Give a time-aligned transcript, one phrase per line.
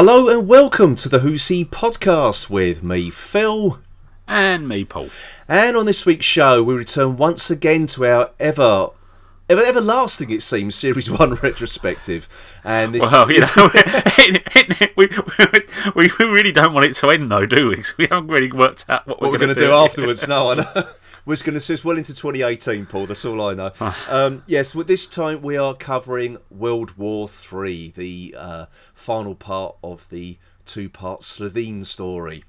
[0.00, 3.80] Hello and welcome to the Who See podcast with me, Phil.
[4.28, 5.10] And me, Paul.
[5.48, 8.90] And on this week's show, we return once again to our ever.
[9.50, 12.28] Ever, everlasting, it seems, Series 1 retrospective.
[12.62, 13.10] And this.
[13.10, 13.48] Well, you know,
[14.96, 15.08] we,
[15.96, 17.74] we, we really don't want it to end, though, do we?
[17.74, 20.28] 'Cause we haven't really worked out what, what we're going to do do afterwards.
[20.28, 20.72] No, I know.
[21.28, 23.04] We're just going to see us well into 2018, Paul.
[23.04, 23.70] That's all I know.
[24.08, 29.76] um, yes, well, this time we are covering World War Three, the uh, final part
[29.84, 32.44] of the two-part Slitheen story.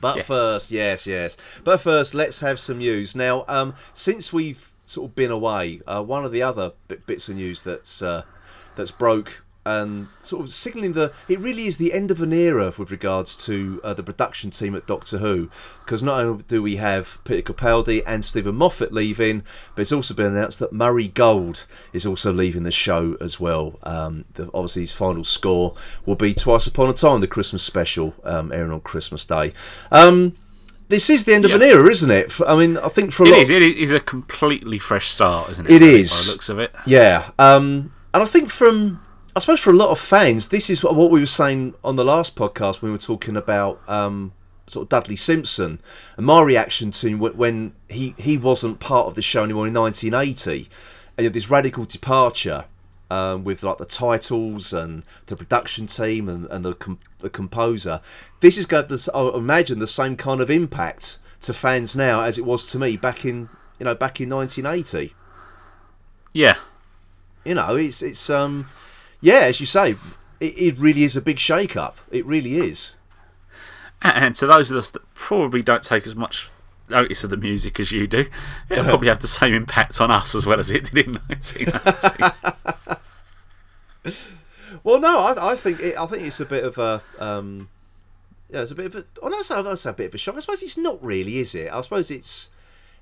[0.00, 0.26] But Yes.
[0.26, 1.36] first, yes, yes.
[1.62, 3.14] But first, let's have some news.
[3.14, 7.28] Now, um, since we've sort of been away, uh, one of the other bit, bits
[7.28, 8.24] of news that's uh,
[8.74, 12.74] that's broke and sort of signalling the it really is the end of an era
[12.76, 15.48] with regards to uh, the production team at Doctor Who,
[15.84, 19.44] because not only do we have Peter Capaldi and Steven Moffat leaving,
[19.76, 23.78] but it's also been announced that Murray Gold is also leaving the show as well.
[23.84, 25.74] Um, the, obviously, his final score
[26.04, 29.52] will be Twice Upon a Time, the Christmas special, um, airing on Christmas Day.
[29.92, 30.36] Um,
[30.88, 31.56] this is the end of Yeah.
[31.58, 32.32] an era, isn't it?
[32.46, 33.40] I mean, I think for a It lot.
[33.42, 33.50] is.
[33.50, 35.72] It is a completely fresh start, isn't it?
[35.72, 36.10] It really, is.
[36.10, 36.74] By the looks of it.
[36.84, 39.00] Yeah, um, and I think from
[39.34, 41.96] I suppose for a lot of fans, this is what, what we were saying on
[41.96, 44.32] the last podcast when we were talking about um,
[44.66, 45.80] sort of Dudley Simpson
[46.16, 49.72] and my reaction to him when he he wasn't part of the show anymore in
[49.74, 50.68] 1980,
[51.16, 52.64] and you had this radical departure.
[53.10, 58.00] Um, with like the titles and the production team and, and the com- the composer,
[58.40, 62.38] this is going to I imagine the same kind of impact to fans now as
[62.38, 65.14] it was to me back in you know back in 1980
[66.32, 66.56] Yeah.
[67.44, 68.68] you know, it's it's um,
[69.22, 69.92] yeah, as you say,
[70.40, 71.96] it, it really is a big shake up.
[72.10, 72.94] It really is.
[74.02, 76.50] And to those of us that probably don't take as much
[76.90, 78.26] notice of the music as you do,
[78.68, 82.98] it'll probably have the same impact on us as well as it did in 1990.
[84.84, 87.68] Well, no, I, I think it, I think it's a bit of a um,
[88.50, 89.04] yeah, it's a bit of a.
[89.20, 90.36] Well, that's that's a bit of a shock.
[90.36, 91.72] I suppose it's not really, is it?
[91.72, 92.50] I suppose it's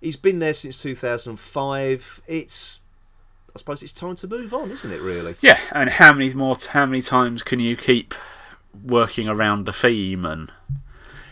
[0.01, 2.23] he's been there since 2005.
[2.27, 2.80] It's
[3.55, 5.01] I suppose it's time to move on, isn't it?
[5.01, 5.35] Really?
[5.41, 5.59] yeah.
[5.73, 6.57] And how many more?
[6.71, 8.15] How many times can you keep
[8.85, 10.51] working around the theme and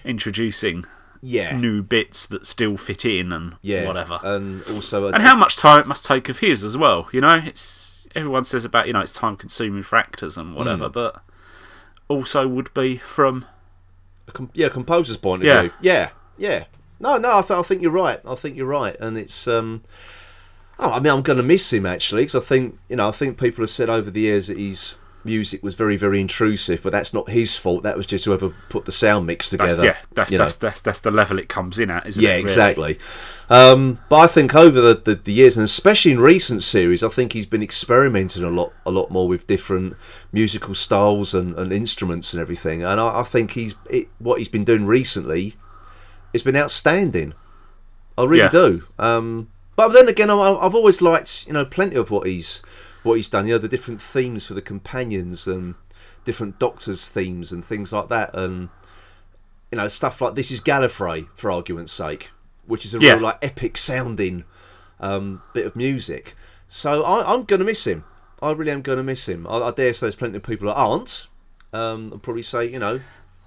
[0.04, 0.84] introducing
[1.20, 1.56] Yeah.
[1.56, 3.86] new bits that still fit in and yeah.
[3.86, 4.18] whatever?
[4.22, 7.08] And also, and how much time it must take of his as well.
[7.12, 10.88] You know, it's everyone says about you know it's time consuming for actors and whatever,
[10.88, 11.22] but
[12.08, 13.44] also would be from
[14.26, 15.60] a com- yeah, composer's point of Yeah.
[15.62, 15.72] view.
[15.80, 16.64] Yeah, yeah.
[17.00, 18.20] No, no, I, th- I think you're right.
[18.26, 19.46] I think you're right, and it's.
[19.46, 19.82] um
[20.78, 23.12] Oh, I mean, I'm going to miss him actually because I think you know I
[23.12, 24.94] think people have said over the years that his
[25.24, 27.82] music was very, very intrusive, but that's not his fault.
[27.82, 29.84] That was just whoever put the sound mix that's together.
[29.88, 32.34] yeah that's that's, that's that's the level it comes in at, isn't Yeah, it?
[32.34, 32.42] really?
[32.44, 32.98] exactly.
[33.50, 37.08] Um, but I think over the, the, the years, and especially in recent series, I
[37.08, 39.96] think he's been experimenting a lot, a lot more with different
[40.32, 42.84] musical styles and, and instruments and everything.
[42.84, 45.56] And I, I think he's it, what he's been doing recently
[46.32, 47.34] has been outstanding.
[48.16, 48.50] I really Yeah.
[48.50, 48.84] do.
[48.98, 52.62] Um, but then again, I've always liked you know plenty of what he's
[53.04, 53.46] what he's done.
[53.46, 55.76] You know the different themes for the companions and
[56.24, 58.70] different doctors' themes and things like that, and
[59.70, 62.30] you know stuff like this is Gallifrey for argument's sake,
[62.66, 63.12] which is a Yeah.
[63.14, 64.42] real like epic sounding
[64.98, 66.34] um, bit of music.
[66.66, 68.02] So I, I'm going to miss him.
[68.42, 69.46] I really am going to miss him.
[69.46, 71.28] I, I dare say there's plenty of people that aren't.
[71.72, 73.00] Um, and probably say you know,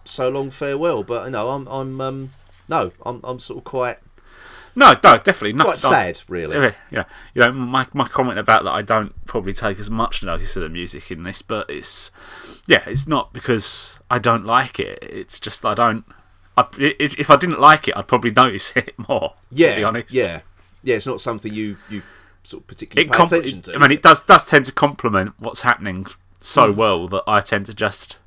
[0.06, 1.03] so long farewell.
[1.03, 2.30] But you know, I'm I'm um,
[2.70, 3.97] no, I'm I'm sort of quite
[4.76, 5.66] No, no, definitely not.
[5.66, 6.74] quite sad, really.
[6.90, 7.06] Yeah.
[7.34, 10.64] You know, my my comment about that, I don't probably take as much notice of
[10.64, 12.12] the music in this, but it's
[12.68, 15.00] yeah, it's not because I don't like it.
[15.02, 16.06] It's just I don't.
[16.58, 19.36] I, if, I didn't like it, I'd probably notice it more.
[19.52, 20.14] Yeah, to be honest.
[20.14, 20.42] yeah,
[20.84, 20.96] yeah.
[20.96, 22.02] It's not something you you
[22.44, 23.76] sort of particularly It pay attention to.
[23.76, 26.08] I mean, is it does does tend to complement what's happening
[26.40, 26.79] so hmm.
[26.79, 28.20] well that I tend to just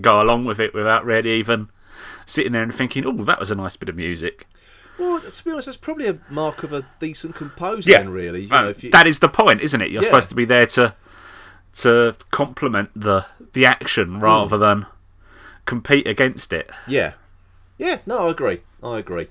[0.00, 1.68] go along with it without really even
[2.26, 4.46] sitting there and thinking, "Oh, that was a nice bit of music."
[4.98, 7.90] Well, to be honest, that's probably a mark of a decent composer.
[7.90, 8.42] Yeah, then, really.
[8.42, 9.90] You know, if you, that is the point, isn't it?
[9.90, 10.06] You're Yeah.
[10.06, 10.94] supposed to be there to
[11.74, 13.24] to complement the
[13.54, 14.86] the action rather than
[15.64, 16.70] compete against it.
[16.86, 17.14] Yeah,
[17.78, 17.98] yeah.
[18.06, 18.60] No, I agree.
[18.82, 19.28] I agree.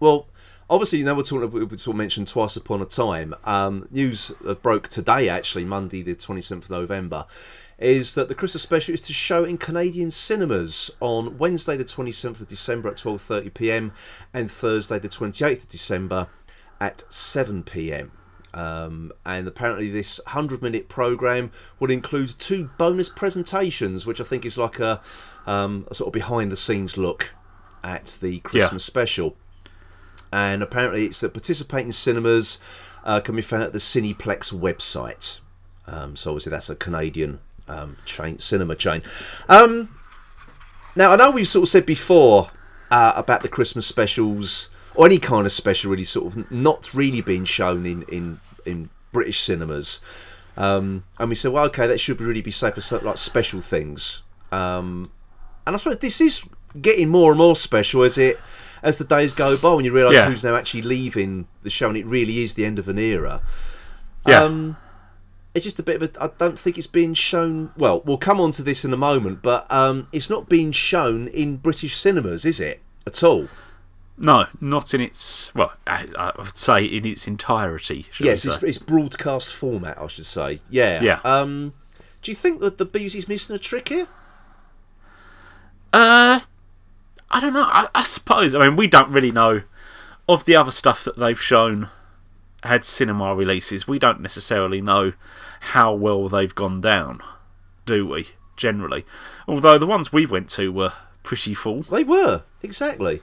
[0.00, 0.26] Well,
[0.68, 1.50] obviously, you know, we're talking.
[1.50, 3.34] We we sort mentioned twice upon a time.
[3.44, 7.26] Um, news uh, broke today, actually, Monday, the twenty seventh of November.
[7.78, 12.12] Is that the Christmas special is to show in Canadian cinemas on Wednesday, the twenty
[12.12, 13.92] seventh of December at twelve thirty pm,
[14.32, 16.28] and Thursday, the twenty eighth of December
[16.80, 18.12] at seven pm.
[18.54, 21.50] Um, and apparently, this 100 minute program
[21.80, 25.00] will include two bonus presentations, which I think is like a,
[25.44, 27.30] um, a sort of behind the scenes look
[27.82, 29.36] at the Christmas special.
[30.32, 32.60] And apparently, it's that participating cinemas
[33.02, 35.40] uh, can be found at the Cineplex website.
[35.88, 39.02] Um, so, obviously, that's a Canadian um, chain, cinema chain.
[39.48, 39.88] Um,
[40.96, 42.48] now I know we've sort of said before
[42.90, 47.20] uh, about the Christmas specials or any kind of special really sort of not really
[47.20, 50.00] being shown in in, in British cinemas.
[50.56, 54.22] Um, and we said, well, okay, that should really be safe for like special things.
[54.52, 55.10] Um,
[55.66, 56.44] and I suppose this is
[56.80, 58.38] getting more and more special as it
[58.82, 60.28] as the days go by when you realise Yeah.
[60.28, 63.40] who's now actually leaving the show and it really is the end of an era.
[64.26, 64.42] Yeah.
[64.42, 64.76] Um,
[65.54, 66.22] it's just a bit of a.
[66.22, 67.70] I don't think it's being shown.
[67.76, 71.28] Well, we'll come on to this in a moment, but um, it's not being shown
[71.28, 72.82] in British cinemas, is it?
[73.06, 73.48] At all?
[74.16, 75.72] No, not in its well.
[75.86, 78.06] I, I would say in its entirety.
[78.18, 80.60] Yes, it's, it's broadcast format, I should say.
[80.70, 81.02] Yeah.
[81.02, 81.20] Yeah.
[81.24, 81.74] Um,
[82.22, 84.08] do you think that the BBC's missing a trick here?
[85.92, 86.40] Uh,
[87.30, 87.64] I don't know.
[87.64, 88.54] I, I suppose.
[88.54, 89.62] I mean, we don't really know
[90.28, 91.88] of the other stuff that they've shown
[92.64, 93.86] had cinema releases.
[93.86, 95.12] We don't necessarily know
[95.60, 97.20] how well they've gone down,
[97.86, 98.28] do we?
[98.56, 99.04] Generally,
[99.48, 101.82] although the ones we went to were pretty full.
[101.82, 103.20] They were exactly.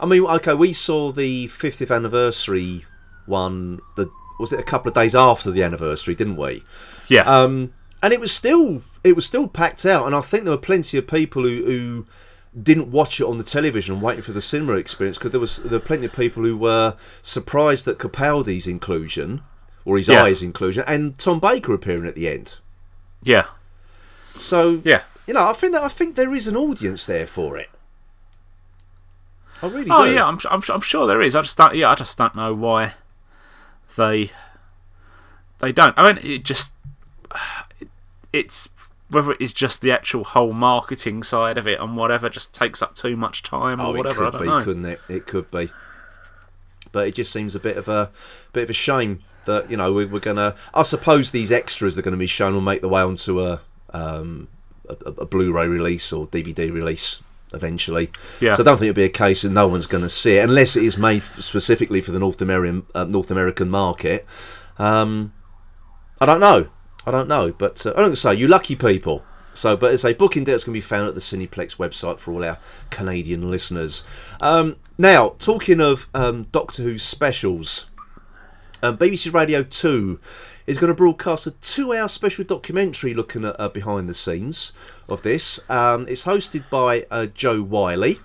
[0.00, 2.86] I mean, okay, we saw the 50th anniversary
[3.26, 3.80] one.
[3.96, 6.62] The was it a couple of days after the anniversary, didn't we?
[7.08, 10.52] Yeah, Um, and it was still it was still packed out, and I think there
[10.52, 12.06] were plenty of people who, who
[12.62, 15.72] didn't watch it on the television, waiting for the cinema experience, because there was there
[15.78, 19.42] were plenty of people who were surprised at Capaldi's inclusion
[19.84, 20.22] or his Yeah.
[20.24, 22.58] eyes inclusion, and Tom Baker appearing at the end.
[23.22, 23.46] yeah,
[24.36, 25.02] So yeah.
[25.26, 27.68] you know, I think that I think there is an audience there for it.
[29.62, 30.12] I really Oh do.
[30.14, 31.34] yeah, I'm, I'm, I'm sure there is.
[31.34, 31.74] I just don't.
[31.74, 32.94] Yeah, I just don't know why
[33.96, 34.30] they
[35.58, 35.94] they don't.
[35.98, 36.74] I mean, it just
[38.32, 38.68] it's
[39.10, 42.82] whether it is just the actual whole marketing side of it and whatever just takes
[42.82, 44.24] up too much time Oh, or whatever.
[44.24, 44.64] it I could don't be, know.
[44.64, 45.00] couldn't it?
[45.08, 45.70] It could be.
[46.92, 48.10] But it just seems a bit of a
[48.52, 50.54] bit of a shame that you know we, we're gonna.
[50.74, 53.40] I suppose these extras that are going to be shown will make their way onto
[53.42, 53.60] a
[53.92, 54.48] um,
[54.88, 57.22] a, a Blu-ray release or DVD release
[57.52, 58.10] eventually.
[58.40, 58.54] Yeah.
[58.54, 60.44] So I don't think it'll be a case that no one's going to see it
[60.44, 64.26] unless it is made specifically for the North American uh, North American market.
[64.78, 65.32] Um,
[66.20, 66.68] I don't know.
[67.08, 69.24] I don't know, but uh, I don't say you lucky people.
[69.54, 72.32] So, but as a booking date's going to be found at the Cineplex website for
[72.32, 72.58] all our
[72.90, 74.04] Canadian listeners.
[74.40, 77.86] Um, now, talking of um, Doctor Who specials,
[78.82, 80.20] um, BBC Radio 2
[80.66, 84.72] is going to broadcast a two hour special documentary looking at uh, behind the scenes
[85.08, 85.58] of this.
[85.70, 88.20] Um, it's hosted by uh, Jo Whiley.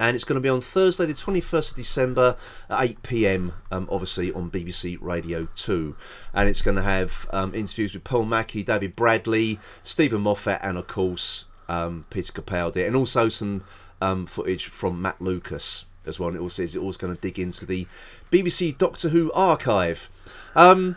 [0.00, 2.36] And it's going to be on Thursday, the 21st of December
[2.70, 5.96] at 8 pm, um, obviously on BBC Radio 2.
[6.32, 10.78] And it's going to have um, interviews with Pearl Mackie, David Bradley, Steven Moffat, and
[10.78, 12.86] of course, um, Peter Capaldi.
[12.86, 13.64] And also some
[14.00, 16.28] um, footage from Matt Lucas as well.
[16.28, 17.86] And it also is also going to dig into the
[18.30, 20.08] BBC Doctor Who archive.
[20.54, 20.96] Um,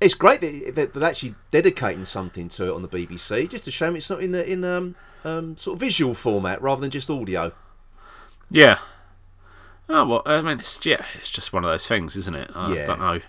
[0.00, 3.48] it's great that they're actually dedicating something to it on the BBC.
[3.48, 6.90] Just a shame it's not in the in um, sort of visual format rather than
[6.90, 7.52] just audio.
[8.54, 8.78] Yeah.
[9.88, 12.50] Oh well, I mean, it's yeah, it's just one of those things, isn't it?
[12.54, 12.84] I Yeah.
[12.86, 13.20] don't know.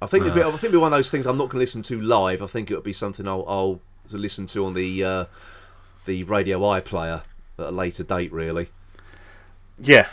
[0.00, 1.52] I think it'd be, I think it'd be one of those things I'm not going
[1.52, 2.42] to listen to live.
[2.42, 5.24] I think it would be something I'll, I'll listen to on the uh,
[6.04, 7.22] the radio iPlayer
[7.58, 8.32] at a later date.
[8.32, 8.68] Really,
[9.78, 10.08] Yeah.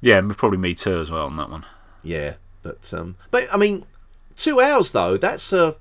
[0.00, 1.64] Yeah, probably me too as well on that one.
[2.02, 2.34] yeah.
[2.62, 3.84] But um, but I mean,
[4.36, 5.16] two hours though.
[5.16, 5.76] That's a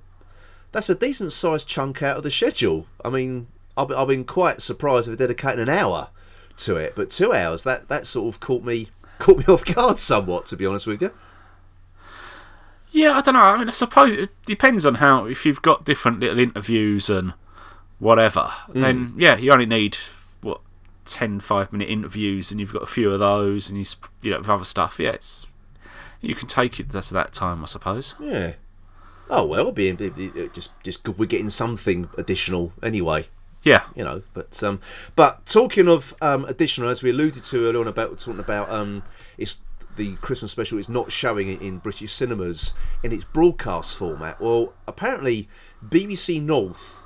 [0.71, 2.87] that's a decent sized chunk out of the schedule.
[3.05, 3.47] I mean,
[3.77, 6.09] I've, been- I've been quite surprised with dedicating an hour
[6.57, 9.97] to it, but two hours that that sort of caught me caught me off guard
[9.99, 10.45] somewhat.
[10.47, 11.11] To be honest with you.
[12.91, 13.41] Yeah, I don't know.
[13.41, 15.25] I mean, I suppose it depends on how.
[15.25, 17.33] If you've got different little interviews and
[17.99, 19.13] whatever, then mm.
[19.17, 19.97] yeah, you only need
[20.41, 20.59] what
[21.05, 23.85] 10, 5 minute interviews, and you've got a few of those, and you
[24.21, 24.99] you know with other stuff.
[24.99, 25.47] Yeah, it's
[26.19, 28.15] you can take it to that time, I suppose.
[28.19, 28.53] Yeah.
[29.29, 31.17] Oh well, it'll be it- it- it just just good.
[31.17, 33.27] We're getting something additional anyway.
[33.63, 34.23] Yeah, you know.
[34.33, 34.81] But um,
[35.15, 39.03] but talking of um, additional, as we alluded to earlier on about talking about um,
[39.37, 39.61] it's
[39.97, 44.39] the Christmas special is not showing it in British cinemas in its broadcast format.
[44.39, 45.49] Well, apparently
[45.85, 47.01] BBC North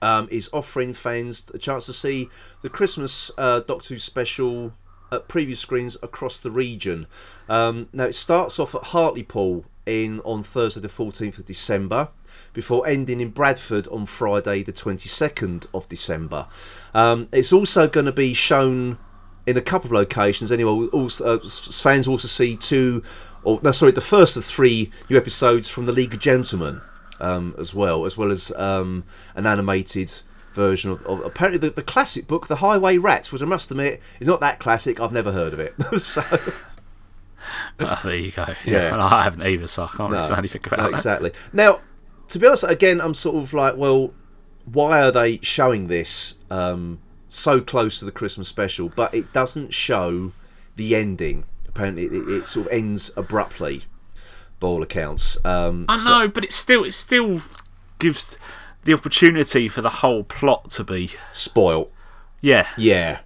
[0.00, 2.28] um, is offering fans a chance to see
[2.62, 4.74] the Christmas uh, Doctor Who special
[5.10, 7.06] at preview screens across the region.
[7.48, 12.08] Um, now it starts off at Hartlepool in on Thursday the 14th of December
[12.52, 16.46] before ending in Bradford on Friday the 22nd of December.
[16.94, 18.98] Um, it's also going to be shown
[19.46, 20.52] in a couple of locations.
[20.52, 23.02] Anyway, also, uh, fans also see two,
[23.42, 26.80] or no, sorry, the first of three new episodes from the League of Gentlemen
[27.20, 29.04] um, as well, as well as um,
[29.34, 30.12] an animated
[30.54, 34.00] version of, of apparently the, the classic book, The Highway Rats, which I must admit
[34.20, 35.00] is not that classic.
[35.00, 35.74] I've never heard of it.
[35.98, 36.22] so
[37.78, 38.46] Uh, there you go.
[38.64, 39.04] Yeah, Yeah.
[39.12, 40.92] I haven't either, so I can't really say anything about no, that.
[40.92, 41.32] exactly.
[41.52, 41.80] Now,
[42.32, 44.12] to be honest, again, I'm sort of like, well,
[44.64, 46.98] why are they showing this um,
[47.28, 48.88] so close to the Christmas special?
[48.88, 50.32] But it doesn't show
[50.76, 51.44] the ending.
[51.68, 53.84] Apparently, it, it sort of ends abruptly,
[54.60, 55.42] by all accounts.
[55.44, 57.40] Um, I so- know, but it still it still
[57.98, 58.36] gives
[58.84, 61.90] the opportunity for the whole plot to be spoil.
[62.40, 62.66] yeah.
[62.76, 63.20] Yeah,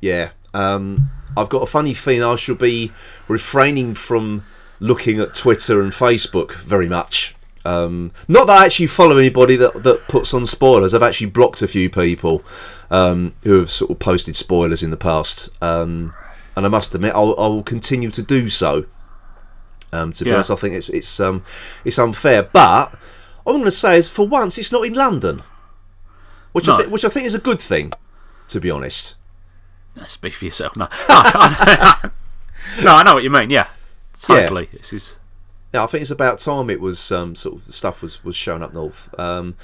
[0.00, 0.30] yeah.
[0.52, 2.90] Um, I've got a funny feeling I shall be
[3.28, 4.42] refraining from
[4.80, 7.34] looking at Twitter and Facebook very much.
[7.64, 10.94] Um, not that I actually follow anybody that that puts on spoilers.
[10.94, 12.42] I've actually blocked a few people
[12.90, 16.14] um, who have sort of posted spoilers in the past, um,
[16.56, 18.86] and I must admit I'll, I will continue to do so.
[19.92, 20.36] Um, to be Yeah.
[20.36, 21.42] honest, I think it's it's um,
[21.84, 22.94] it's unfair, but
[23.46, 25.42] I'm going to say is for once it's not in London,
[26.52, 26.78] which I No.
[26.78, 27.92] think which I think is a good thing.
[28.48, 29.16] To be honest.
[30.06, 30.76] Speak for yourself.
[30.76, 32.10] No, no, I,
[32.82, 33.50] no, I know what you mean.
[33.50, 33.66] Yeah,
[34.18, 34.68] totally.
[34.72, 35.16] This is
[35.72, 38.36] Yeah, I think it's about time it was um, sort of the stuff was was
[38.36, 39.12] shown up north.
[39.18, 39.56] Um,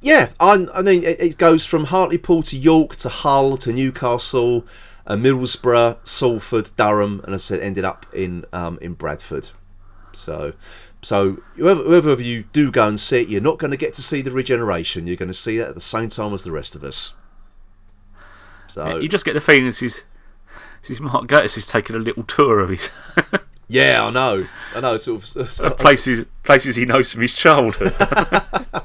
[0.00, 4.66] yeah, I, I mean it, it goes from Hartlepool to York to Hull to Newcastle,
[5.06, 9.50] uh, Middlesbrough, Salford, Durham, and I said, ended up in um, in Bradford.
[10.12, 10.54] So,
[11.02, 13.94] so whoever, whoever of you do go and see it, you're not going to get
[13.94, 15.06] to see the regeneration.
[15.06, 17.14] You're going to see that at the same time as the rest of us.
[18.66, 20.04] So you just get the feeling this is
[20.82, 22.90] this is Mark Gatiss is taking a little tour of his
[23.70, 24.96] yeah, I know, I know.
[24.98, 27.94] Sort of, sort of places places he knows from his childhood.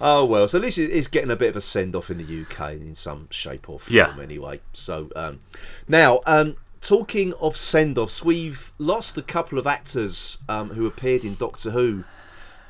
[0.00, 2.42] Oh well, so at least it's getting a bit of a send off in the
[2.42, 4.14] UK in some shape or form, Yeah.
[4.22, 4.60] anyway.
[4.72, 5.40] So um,
[5.88, 11.24] now, um, talking of send offs, we've lost a couple of actors um, who appeared
[11.24, 12.04] in Doctor Who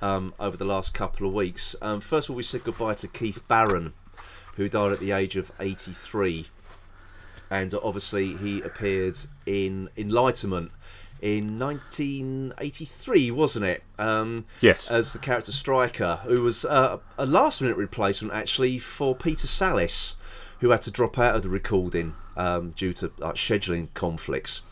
[0.01, 1.77] um, over the last couple of weeks.
[1.83, 3.93] Um, first of all, we said goodbye to Keith Barron,
[4.57, 6.47] who died at the age of 83,
[7.51, 10.71] and obviously he appeared in Enlightenment
[11.21, 13.83] in 1983, wasn't it?
[13.99, 14.91] Um, Yes.
[14.91, 20.15] as the character Striker, who was uh, a last minute replacement actually for Peter Sallis,
[20.61, 24.63] who had to drop out of the recording um, due to like, scheduling conflicts.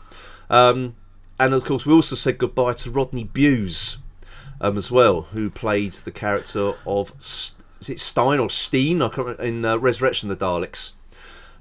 [0.49, 0.95] Um,
[1.39, 3.97] and of course, we also said goodbye to Rodney Bewes
[4.61, 9.17] um, as well, who played the character of is it Stein or Steen I can't
[9.27, 10.93] remember, in uh, Resurrection of the Daleks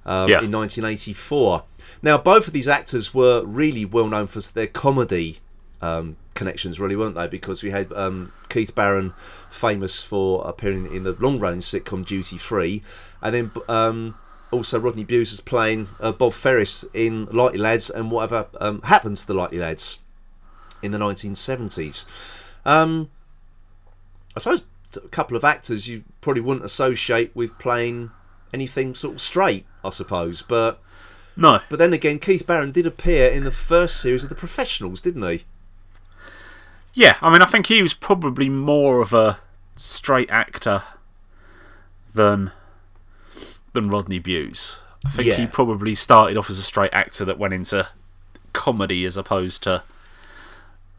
[0.07, 0.41] um, Yeah.
[0.41, 1.65] in 1984.
[2.03, 5.41] Now, both of these actors were really well known for their comedy
[5.83, 7.27] um, connections, really, weren't they?
[7.27, 9.13] Because we had um, Keith Barron,
[9.51, 12.83] famous for appearing in the long-running sitcom Duty Free,
[13.21, 14.15] and then um,
[14.51, 19.17] also Rodney Bewes was playing uh, Bob Ferris in Likely Lads and whatever um, happened
[19.19, 19.99] to the Likely Lads
[20.83, 22.05] in the 1970s.
[22.65, 23.11] Um,
[24.37, 24.65] I suppose
[24.97, 28.11] a couple of actors you probably wouldn't associate with playing
[28.53, 30.81] anything sort of straight, I suppose, but.
[31.37, 31.61] no.
[31.69, 35.26] But then again, Keith Barron did appear in the first series of The Professionals, didn't
[35.28, 35.45] he?
[36.95, 39.38] Yeah, I mean, I think he was probably more of a
[39.76, 40.83] straight actor
[42.14, 42.52] than
[43.75, 44.81] than Rodney Bewes.
[45.05, 47.87] I think he probably started off as a straight actor that went into
[48.55, 49.83] comedy as opposed to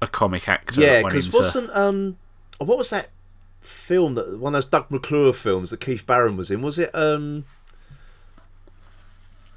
[0.02, 0.82] a comic actor.
[0.82, 1.38] yeah, because into...
[1.38, 2.18] wasn't um,
[2.60, 3.10] what was that
[3.60, 6.62] film that one of those Doug McClure films that Keith Barron was in?
[6.62, 7.46] Was it um,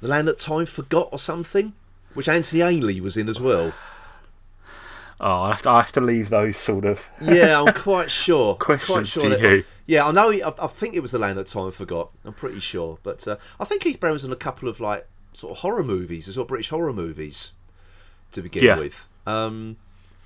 [0.01, 1.73] The Land That Time Forgot or something?
[2.13, 3.73] Which Anthony Ainley was in as well.
[5.23, 7.09] Oh, I have, to, I have to leave those sort of.
[7.21, 8.55] Yeah, I'm quite sure.
[8.55, 9.63] Questions quite sure to that- you.
[9.85, 10.29] Yeah, I know.
[10.29, 12.09] He, I, I think it was the land that time forgot.
[12.25, 15.05] I'm pretty sure, but uh, I think Keith Barron was in a couple of like
[15.33, 17.51] sort of horror movies as well, British horror movies
[18.31, 18.79] to begin Yeah.
[18.79, 19.05] with.
[19.27, 19.77] Um,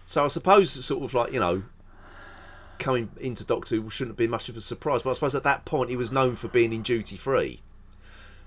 [0.05, 1.63] so I suppose sort of like you know
[2.79, 5.01] coming into Doctor Who shouldn't be much of a surprise.
[5.01, 7.61] But I suppose at that point he was known for being in Duty Free.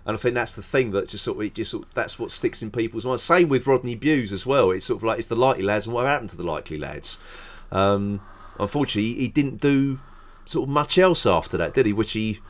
[0.08, 2.18] And I think that's the thing that just sort of, it just sort of, that's
[2.18, 3.22] what sticks in people's minds.
[3.22, 4.70] Same with Rodney Bewes as well.
[4.70, 7.18] It's sort of like it's the likely lads and what happened to the likely lads.
[7.70, 8.22] Um,
[8.58, 10.00] unfortunately, he didn't do
[10.46, 11.92] sort of much else after that, did he?
[11.92, 12.40] Which he,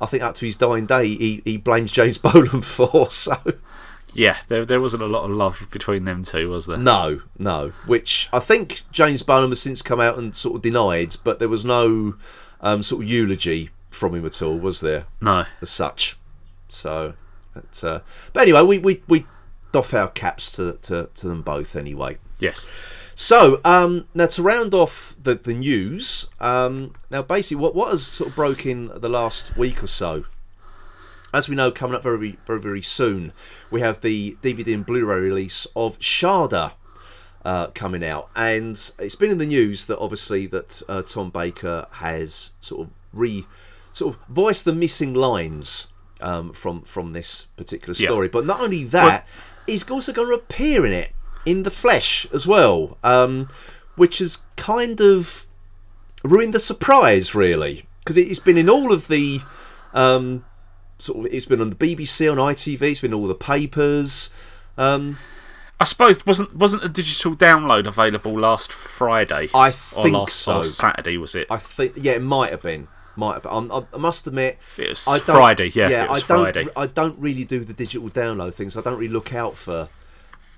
[0.00, 3.10] I think, up to his dying day, he, he blames James Boland for.
[3.10, 3.36] So
[4.14, 6.78] Yeah, there, there wasn't a lot of love between them two, was there?
[6.78, 7.70] no, no.
[7.86, 11.48] Which I think James Bolam has since come out and sort of denied, but there
[11.48, 12.14] was no
[12.60, 15.06] um, sort of eulogy from him at all, was there?
[15.20, 15.46] No.
[15.60, 16.16] as such.
[16.68, 17.14] So,
[17.54, 18.00] but, uh,
[18.32, 19.26] but anyway, we, we, we
[19.72, 22.18] doff our caps to, to, to them both anyway.
[22.38, 22.66] Yes.
[23.20, 28.06] So um, now to round off the the news, um, now basically what what has
[28.06, 30.24] sort of broke in the last week or so.
[31.34, 33.32] As we know, coming up very very very soon,
[33.72, 36.74] we have the DVD and Blu-ray release of Shada
[37.44, 41.88] uh, coming out, and it's been in the news that obviously that uh, Tom Baker
[41.94, 43.46] has sort of re
[43.92, 45.88] sort of voiced the missing lines
[46.20, 48.08] um, from from this particular Yeah.
[48.08, 48.28] story.
[48.28, 49.26] But not only that,
[49.66, 51.12] he's also going to appear in it
[51.46, 53.48] in the flesh as well, um,
[53.96, 55.46] which has kind of
[56.24, 59.40] ruined the surprise, really, because it's been in all of the
[59.94, 60.44] um,
[60.98, 61.32] sort of.
[61.32, 62.82] It's been on the BBC, on ITV.
[62.82, 64.30] It's been in all the papers.
[64.76, 65.18] Um,
[65.80, 69.48] I suppose wasn't wasn't a digital download available last Friday?
[69.54, 70.56] I or think last so.
[70.56, 71.46] or Saturday was it?
[71.50, 72.88] I think, yeah, it might have been.
[73.18, 76.52] Might have I, I must admit, It was I don't- Friday, yeah, was I don't.
[76.52, 76.68] Friday.
[76.76, 78.76] I don't really do the digital download things.
[78.76, 79.88] I don't really look out for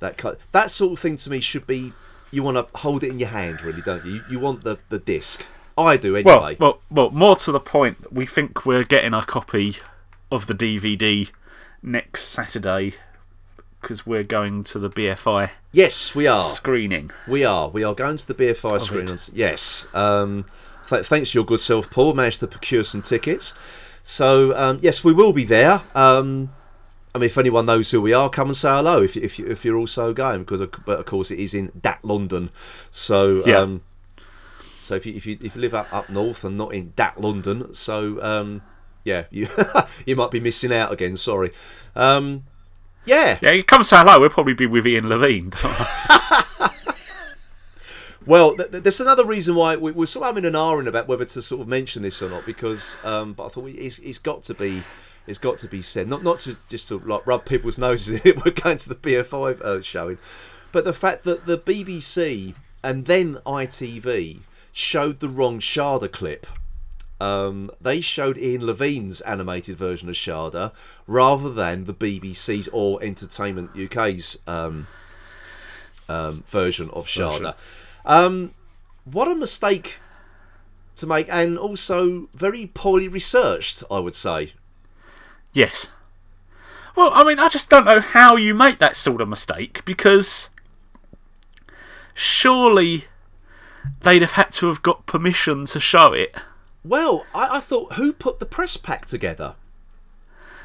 [0.00, 0.19] that.
[0.19, 1.95] Kind that sort of thing to me should be.
[2.31, 4.12] You want to hold it in your hand, really, don't you?
[4.17, 5.47] You, you want the the disc.
[5.79, 6.57] I do anyway.
[6.61, 7.11] well, well.
[7.11, 9.79] More to the point, we think we're getting a copy
[10.31, 11.31] of the DVD
[11.83, 12.93] next Saturday
[13.81, 16.40] because we're going to the BFI yes, we are.
[16.40, 17.11] screening.
[17.26, 17.69] We are.
[17.71, 19.09] We are going to the BFI screen.
[19.09, 19.31] it.
[19.33, 19.88] Yes.
[19.95, 20.45] Um,
[20.91, 22.13] th- thanks to your good self, Paul.
[22.15, 23.55] Managed to procure some tickets.
[24.03, 25.81] So um, yes, we will be there.
[25.95, 26.51] Um,
[27.15, 29.03] I mean, if anyone knows who we are, come and say hello.
[29.03, 32.05] If if, if you're also going, because of, but of course it is in that
[32.05, 32.51] London.
[32.91, 33.59] So Yeah.
[33.59, 33.83] um,
[34.81, 37.21] so if you if you if you live up up north and not in that
[37.21, 38.63] London, so um,
[39.05, 39.49] yeah, you
[40.07, 41.17] you might be missing out again.
[41.17, 41.51] Sorry.
[41.97, 42.45] Um,
[43.05, 43.39] yeah.
[43.43, 44.21] Yeah, you come say hello.
[44.21, 45.53] We'll probably be with Ian Levine.
[48.31, 51.09] Well, th- th- there's another reason why we- we're sort of having an argument about
[51.09, 54.19] whether to sort of mention this or not because, um, but I thought it's, it's
[54.19, 54.85] got to be,
[55.27, 58.23] it's got to be said, not not just just to like rub people's noses in
[58.25, 58.37] it.
[58.45, 60.19] We're going to the BFI uh, showing,
[60.71, 66.47] but the fact that the BBC and then ITV showed the wrong Shada clip.
[67.21, 70.71] Um, they showed Ian Levine's animated version of Shada
[71.09, 74.87] rather than the BBC's or Entertainment UK's um,
[76.09, 77.57] um, version of Shada.
[78.04, 78.54] Um,
[79.04, 79.99] what a mistake
[80.97, 84.52] to make, and also very poorly researched, I would say.
[85.52, 85.91] yes.
[86.97, 90.50] Well, I mean, I just don't know how you make that sort of mistake because
[92.15, 93.04] surely
[94.02, 96.34] they'd have had to have got permission to show it.
[96.84, 99.54] Well, I, I thought who put the press pack together,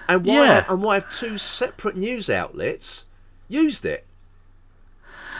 [0.10, 0.65] and why Yeah.
[0.67, 3.06] and why have two separate news outlets
[3.48, 4.06] used it?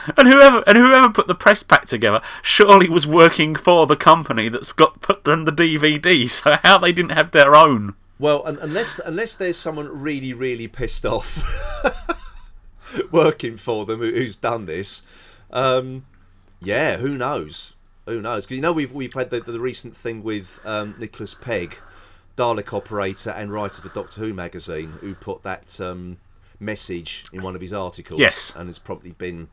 [0.16, 4.48] And whoever and whoever put the press pack together surely was working for the company
[4.48, 6.28] that's got put them the DVD.
[6.36, 7.94] So how they didn't have their own?
[8.18, 11.42] Well, un unless unless there's someone really really pissed off
[13.10, 15.02] working for them who's done this,
[15.50, 16.06] um,
[16.60, 17.74] yeah, who knows?
[18.06, 18.44] Who knows?
[18.44, 21.78] Because you know we've we've had the, the recent thing with um, Nicholas Pegg,
[22.36, 26.18] Dalek operator and writer for Doctor Who magazine, who put that um,
[26.60, 28.20] message in one of his articles.
[28.20, 28.54] Yes.
[28.56, 29.48] and it's probably been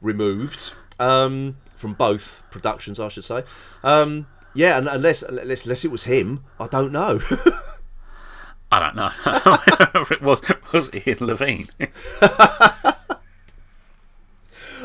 [0.00, 3.44] removed um, from both productions, I should say.
[3.84, 7.20] Um, yeah, and unless, unless unless it was him, I don't know.
[8.72, 9.10] I don't know.
[10.10, 11.68] it was was Ian Levine.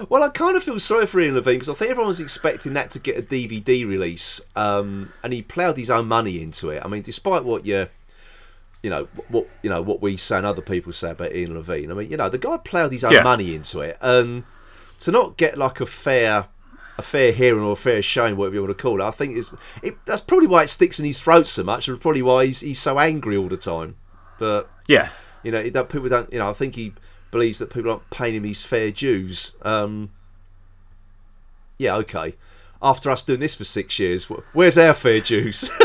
[0.10, 2.73] Well, I kind of feel sorry for Ian Levine because I think everyone was expecting
[2.73, 6.84] that to get a DVD release, um, and he ploughed his own money into it.
[6.84, 7.88] I mean, despite what you,
[8.84, 11.91] you know, what you know, what we say and other people say about Ian Levine.
[11.91, 13.23] I mean, you know, the guy ploughed his own Yeah.
[13.23, 14.43] money into it, and
[14.99, 16.47] to not get like a fair,
[16.97, 19.38] a fair hearing or a fair showing, whatever you want to call it, I think
[19.38, 22.45] is it, that's probably why it sticks in his throat so much, and probably why
[22.45, 23.95] he's he's so angry all the time.
[24.39, 25.10] But yeah.
[25.43, 26.31] you know, don't, people don't.
[26.31, 26.93] You know, I think he
[27.31, 29.55] believes that people aren't paying him his fair dues.
[29.62, 30.12] Um,
[31.77, 32.36] yeah, okay.
[32.81, 35.69] After us doing this for six years, where's our fair dues?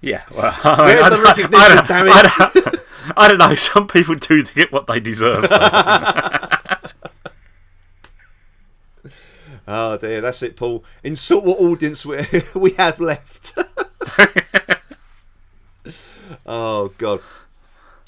[0.00, 2.80] Yeah, well, I, Where's I the recognition, I don't, damn it?
[3.16, 3.54] I don't know.
[3.54, 5.46] Some people do get what they deserve.
[9.66, 10.84] Oh dear, that's it, Paul.
[11.02, 12.24] Insult what audience we
[12.54, 13.56] we have left.
[16.46, 17.20] oh god.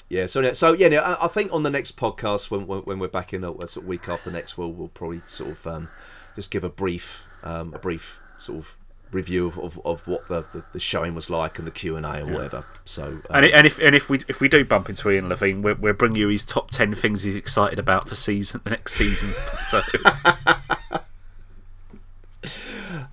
[0.09, 2.81] Yeah, so yeah, so yeah, no, I, I think on the next podcast when when,
[2.81, 5.51] when we're back in a, a sort of week after next, we'll we'll probably sort
[5.51, 5.89] of um,
[6.35, 8.75] just give a brief um, a brief sort of
[9.11, 12.05] review of, of, of what the, the, the showing was like and the Q and
[12.05, 12.65] A and whatever.
[12.85, 15.61] So um, and, and if and if we if we do bump into Ian Levine,
[15.61, 18.93] we'll, we'll bring you his top ten things he's excited about for season the next
[18.93, 19.39] season's.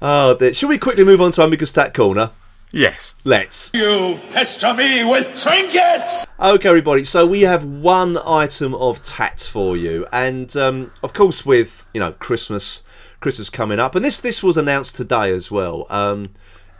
[0.02, 0.54] oh, dear.
[0.54, 2.30] should we quickly move on to Omega's Tat Corner?
[2.72, 3.14] yes.
[3.24, 3.70] Let's.
[3.74, 6.26] You pester me with trinkets!
[6.38, 7.04] Okay, everybody.
[7.04, 12.00] So we have one item of tat for you, and um, of course, with you
[12.00, 12.84] know Christmas,
[13.20, 15.86] Christmas coming up, and this this was announced today as well.
[15.88, 16.30] Um,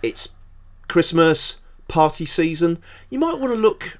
[0.03, 0.29] it's
[0.89, 2.79] Christmas party season.
[3.09, 3.99] You might want to look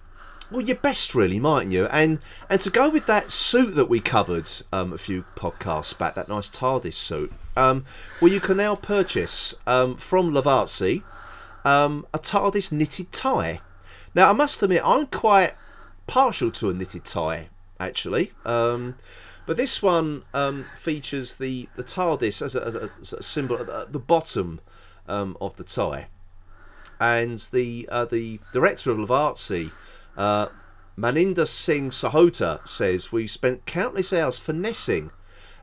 [0.51, 1.87] well your best, really, mightn't you?
[1.87, 6.15] And and to go with that suit that we covered um, a few podcasts back,
[6.15, 7.33] that nice TARDIS suit.
[7.57, 7.85] Um,
[8.21, 11.03] well, you can now purchase um, from Lovarzi
[11.65, 13.61] um, a TARDIS knitted tie.
[14.15, 15.55] Now, I must admit, I'm quite
[16.07, 18.33] partial to a knitted tie, actually.
[18.45, 18.97] Um,
[19.47, 23.57] But this one um, features the, the TARDIS as a, as a, as a symbol
[23.61, 24.61] at the, bottom
[25.07, 26.09] of the tie.
[26.99, 29.71] And the uh, the director of Lovarzi,
[30.17, 30.49] uh,
[30.99, 35.11] Maninder Singh Sahota, says we spent countless hours finessing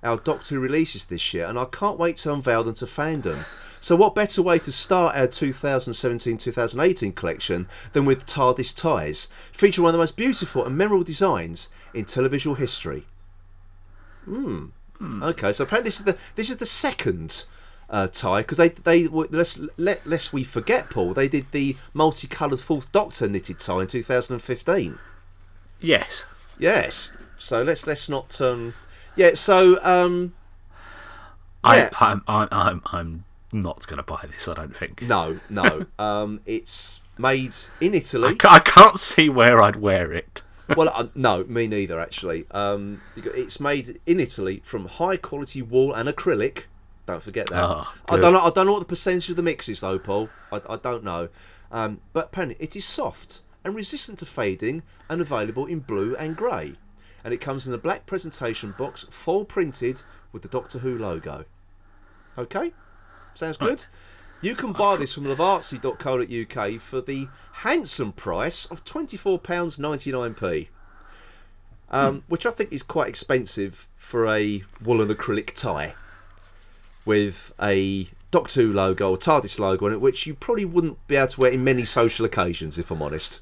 [0.04, 3.46] our Doctor Who releases this year, and I can't wait to unveil them to fandom.
[3.80, 9.84] So, what better way to start our 2017 2018 collection than with TARDIS ties, featuring
[9.84, 13.06] one of the most beautiful and memorable designs in televisual history?
[14.26, 14.68] Hmm.
[15.24, 17.46] Okay, so apparently this is the this is the second
[17.94, 22.60] uh, tie because they they let's let lest we forget Paul they did the multicoloured
[22.60, 24.98] Fourth Doctor knitted tie in 2015.
[25.80, 26.26] Yes.
[26.58, 27.14] Yes.
[27.38, 28.74] So let's let's not um
[29.16, 30.34] yeah so um
[31.64, 31.90] yeah.
[31.94, 35.02] I, I'm, I'm, I'm, I'm not going to buy this, I don't think.
[35.04, 38.30] no no um it's made in Italy.
[38.30, 40.42] I, ca- I can't see where I'd wear it.
[40.78, 42.00] well, uh, no, me neither.
[42.00, 46.64] Actually, um, it's made in Italy from high quality wool and acrylic.
[47.06, 47.64] Don't forget that.
[47.64, 48.40] Ah, I don't know.
[48.40, 50.30] I don't know what the percentage of the mix is, though, Paul.
[50.52, 51.30] I, I don't know.
[51.72, 56.36] Um, but apparently, it is soft and resistant to fading, and available in blue and
[56.36, 56.74] grey.
[57.24, 61.46] And it comes in a black presentation box, full printed with the Doctor Who logo.
[62.38, 62.74] Okay,
[63.34, 63.86] sounds good.
[64.42, 70.68] You can buy this from lovarzi.co.uk for the handsome price of £24.99p.
[71.90, 75.94] Um, Which I think is quite expensive for a woolen acrylic tie
[77.06, 81.16] with a Doctor Who logo or TARDIS logo on it, which you probably wouldn't be
[81.16, 83.42] able to wear in many social occasions, if I'm honest.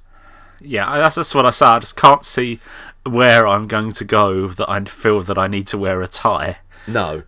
[0.59, 1.65] Yeah, that's, that's what I say.
[1.65, 2.59] I just can't see
[3.03, 6.59] where I'm going to go that I feel that I need to wear a tie
[6.87, 7.23] No,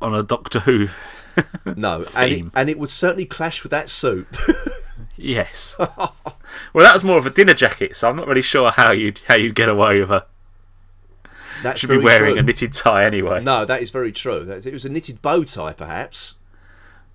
[0.00, 0.88] on a Doctor Who.
[1.76, 4.26] no, and it, and it would certainly clash with that suit.
[5.16, 5.76] yes.
[5.78, 6.14] well,
[6.74, 9.36] that was more of a dinner jacket, so I'm not really sure how you'd how
[9.36, 10.26] you'd get away with a.
[11.62, 12.40] That's Should be wearing true.
[12.40, 13.42] a knitted tie anyway.
[13.42, 14.44] No, that is very true.
[14.44, 16.34] That's- It was a knitted bow tie, perhaps.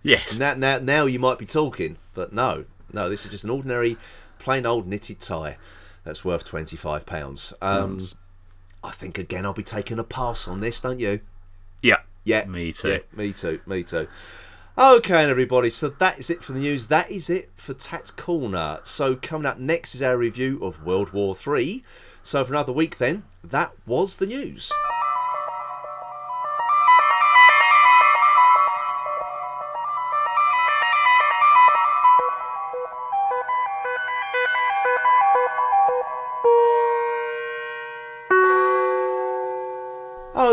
[0.02, 0.38] Yes.
[0.38, 3.10] Now, now, now you might be talking, but no, no.
[3.10, 3.96] This is just an ordinary,
[4.40, 5.58] plain old knitted tie
[6.04, 7.54] that's worth twenty five pounds.
[7.62, 8.00] Um,
[8.84, 11.22] I think again, I'll be taking a pass on this, don't you?
[11.82, 12.00] Yeah.
[12.26, 12.90] Yeah, Me too.
[12.90, 13.60] Yeah, me too.
[13.66, 14.08] Me too.
[14.76, 15.70] Okay, and everybody.
[15.70, 16.88] So that is it for the news.
[16.88, 18.80] That is it for Tat Corner.
[18.84, 21.84] So coming up next is our review of World War Three.
[22.24, 24.72] So for another week, then that was the news.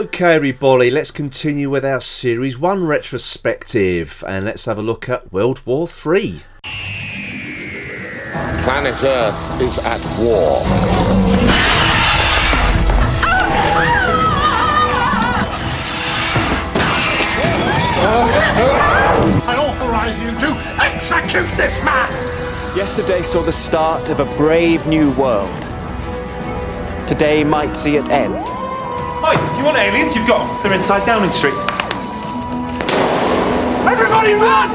[0.01, 5.31] Okay, everybody, let's continue with our Series 1 retrospective and let's have a look at
[5.31, 6.41] World War 3.
[8.63, 10.63] Planet Earth is at war.
[19.45, 20.47] I authorize you to
[20.83, 22.11] execute this man!
[22.75, 25.61] Yesterday saw the start of a brave new world.
[27.07, 28.60] Today might see it end.
[29.61, 30.17] Hi, do you want aliens?
[30.17, 30.63] You've got them.
[30.63, 31.53] They're inside Downing Street.
[33.85, 34.71] Everybody run!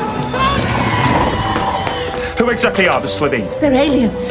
[2.37, 3.59] Who exactly are the Slitheen?
[3.59, 4.29] They're aliens.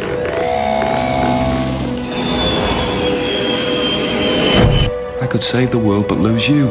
[5.20, 6.68] I could save the world but lose you.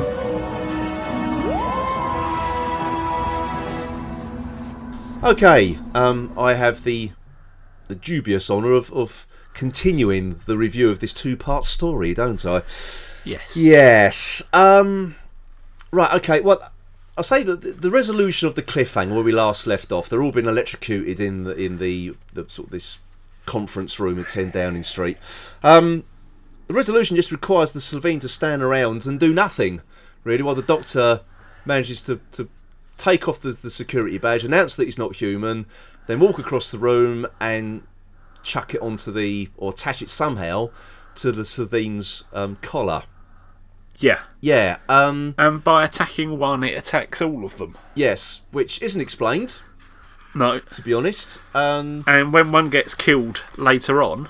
[5.26, 7.12] Okay, um, I have the
[7.90, 12.62] the dubious honour of, of continuing the review of this two part story, don't I?
[13.24, 13.56] Yes.
[13.56, 14.44] Yes.
[14.54, 15.16] Um,
[15.92, 16.14] right.
[16.16, 16.42] Okay.
[16.42, 16.72] Well,
[17.18, 20.32] I'll say that the- resolution of the cliffhanger where we last left off, they're all
[20.32, 22.98] been electrocuted in the in the, the sort of this
[23.46, 25.18] conference room at Ten Downing Street.
[25.62, 26.04] Um,
[26.68, 29.82] the resolution just requires the Slitheen to stand around and do nothing,
[30.24, 31.22] really, while the Doctor
[31.66, 32.50] manages to, to
[32.98, 35.66] take off the, the security badge, announce that he's not human,
[36.08, 37.84] then walk across the room and
[38.44, 40.70] chuck it onto the or attach it somehow
[41.16, 43.04] to the Slitheen's um, collar.
[44.00, 44.22] Yeah.
[44.42, 47.78] Yeah, um, And by attacking one, it attacks all of them.
[47.96, 49.60] yes, which isn't explained,
[50.36, 50.60] No.
[50.60, 51.40] to be honest.
[51.56, 54.30] Um, And when one gets killed later on,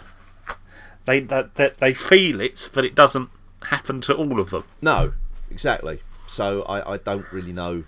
[1.06, 3.30] they they, they, they feel it, but it doesn't
[3.64, 4.64] happen to all of them.
[4.82, 5.14] no,
[5.50, 6.02] exactly.
[6.28, 7.84] So I, I don't really know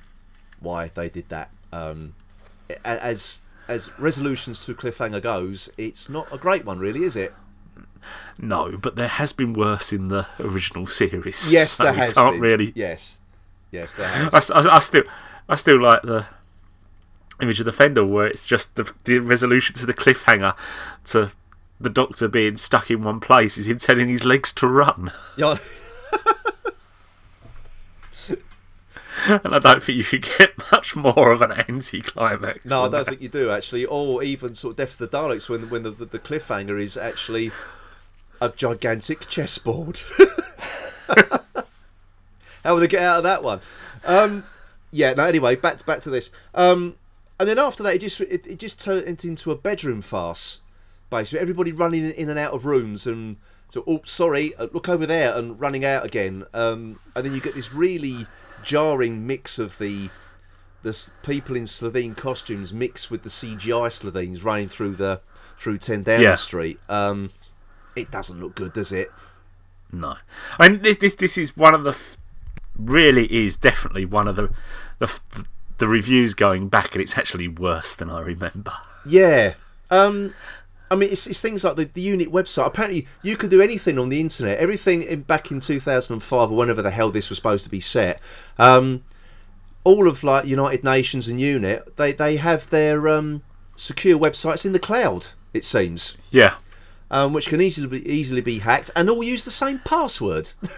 [0.60, 1.50] why they did that.
[1.72, 2.14] Um,
[2.84, 7.34] as as resolutions to cliffhanger goes, it's not a great one, really, is it?
[8.38, 11.52] No, but there has been worse in the original series.
[11.52, 12.42] Yes, so there has can't been.
[12.42, 12.74] really.
[12.76, 13.20] Yes,
[13.72, 14.52] yes, there has.
[14.52, 15.04] I, I I still,
[15.48, 16.26] I still like the
[17.42, 20.56] image of the Fendahl where it's just the, the resolution to the cliffhanger
[21.06, 21.32] to
[21.80, 25.12] the doctor being stuck in one place is him telling his legs to run.
[25.38, 25.58] Yeah,
[29.28, 32.66] and I don't think you could get much more of an anti-climax.
[32.66, 33.08] No, I don't that.
[33.08, 35.92] think you do actually, or even sort of Death of the Daleks when when the,
[35.92, 37.52] the, the cliffhanger is actually
[38.42, 40.02] a gigantic chessboard.
[42.64, 43.62] How will they get out of that one?
[44.04, 44.44] Um,
[44.92, 45.14] yeah.
[45.14, 45.24] No.
[45.24, 46.32] Anyway, back to, back to this.
[46.54, 46.96] Um,
[47.40, 50.62] and then after that, it just it, it just turned into a bedroom farce.
[51.10, 53.38] Basically, everybody running in and out of rooms and
[53.70, 56.46] so oh sorry, uh, look over there and running out again.
[56.54, 58.26] Um, and then you get this really
[58.64, 60.10] jarring mix of the
[60.82, 65.20] the people in Slitheen costumes mixed with the CGI Slitheens running through the
[65.58, 66.36] through Ten Downing Yeah.
[66.36, 66.80] Street.
[66.90, 67.32] Um,
[67.96, 69.12] it doesn't look good, does it?
[69.92, 70.18] No,
[70.60, 70.98] I mean this.
[70.98, 71.98] This, this is one of the.
[72.78, 74.50] Really is definitely one of the,
[75.00, 75.20] the
[75.78, 78.74] the reviews going back, and it's actually worse than I remember.
[79.06, 79.54] Yeah.
[79.90, 80.34] Um,
[80.90, 82.68] I mean, it's, it's things like the, the unit website.
[82.68, 84.60] Apparently, you could do anything on the internet.
[84.60, 88.20] Everything in, back in 2005 or whenever the hell this was supposed to be set.
[88.58, 89.04] Um,
[89.84, 93.44] all of like United Nations and UNIT, they, they have their um,
[93.76, 95.28] secure websites in the cloud.
[95.54, 96.56] It seems, Yeah,
[97.12, 100.50] um, which can easily be, easily be hacked, and all use the same password.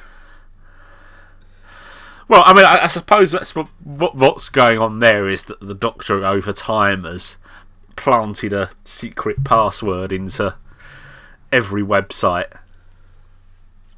[2.27, 5.61] Well, I mean, I, I suppose that's what, what what's going on there is that
[5.61, 7.37] the Doctor over time has
[7.95, 10.55] planted a secret password into
[11.51, 12.56] every website.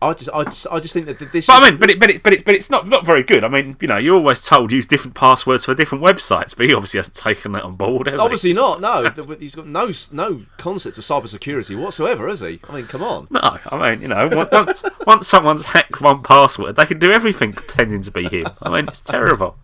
[0.02, 1.46] I just, I just, I just think that this.
[1.48, 3.22] But is- I mean, but it, but it, but it, but it's not not very
[3.22, 3.44] good.
[3.44, 6.74] I mean, you know, you're always told use different passwords for different websites, but he
[6.74, 8.80] obviously hasn't taken that on board, has Obviously not.
[8.80, 9.10] No,
[9.40, 12.62] he's got no no concept of cybersecurity whatsoever, has he?
[12.70, 13.28] I mean, come on.
[13.30, 17.52] No, I mean, you know, once once someone's hacked one password, they can do everything
[17.52, 18.48] pretending to be him.
[18.62, 19.58] I mean, it's terrible.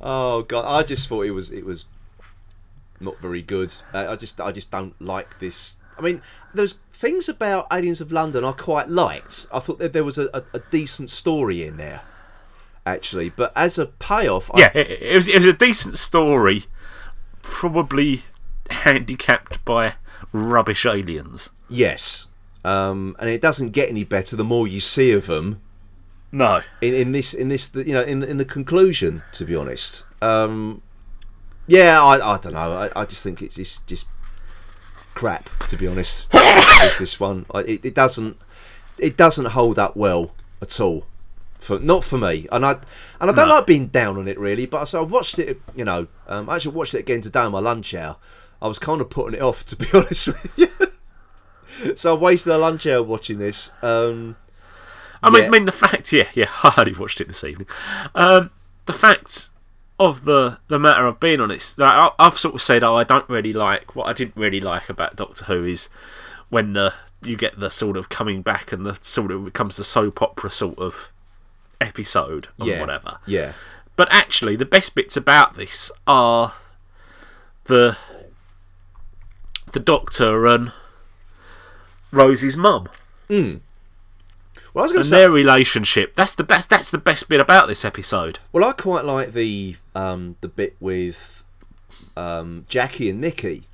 [0.00, 1.84] Oh god, I just thought it was it was
[3.00, 3.72] not very good.
[3.92, 5.76] Uh, I just I just don't like this.
[5.96, 9.46] I mean, there's things about Aliens of London I quite liked.
[9.52, 12.00] I thought that there was a, a, a decent story in there,
[12.86, 13.28] actually.
[13.28, 16.64] But as a payoff, I- Yeah, it, it was it was a decent story,
[17.42, 18.22] probably
[18.70, 19.94] handicapped by
[20.32, 21.50] rubbish aliens.
[21.68, 22.26] yes,
[22.64, 25.60] um, and it doesn't get any better the more you see of them.
[26.32, 30.04] No, in, in this in this you know in in the conclusion to be honest
[30.20, 30.82] um
[31.68, 34.06] yeah i, I don't know I, I just think it's, it's just
[35.14, 38.36] crap to be honest with this one I, it, it doesn't
[38.98, 41.06] it doesn't hold up well at all
[41.58, 42.82] for not for me and i and
[43.30, 43.54] i don't No.
[43.54, 46.56] like being down on it really but so i watched it you know um, i
[46.56, 48.16] actually watched it again today on my lunch hour
[48.60, 52.52] i was kind of putting it off to be honest with you so i wasted
[52.52, 54.36] a lunch hour watching this um
[55.22, 55.46] I mean, Yeah.
[55.48, 57.66] I mean the fact, yeah, yeah, I only watched it this evening.
[58.14, 58.50] Um,
[58.84, 59.48] the fact
[59.98, 63.04] of the the matter of being honest, like, I, I've sort of said, oh, I
[63.04, 65.88] don't really like what I didn't really like about Doctor Who is
[66.48, 69.84] when the you get the sort of coming back and the sort of becomes the
[69.84, 71.10] soap opera sort of
[71.80, 73.18] episode or yeah whatever.
[73.26, 73.52] yeah.
[73.96, 76.54] But actually, the best bits about this are
[77.64, 77.96] the
[79.72, 80.72] the Doctor and
[82.10, 82.88] Rosie's mum
[83.28, 83.56] hmm.
[84.74, 86.14] Well i was going to say their relationship.
[86.16, 86.68] That's the best.
[86.68, 88.40] That's the best bit about this episode.
[88.52, 91.42] Well, I quite like the um, the bit with
[92.16, 93.68] um, Jackie and Mickey,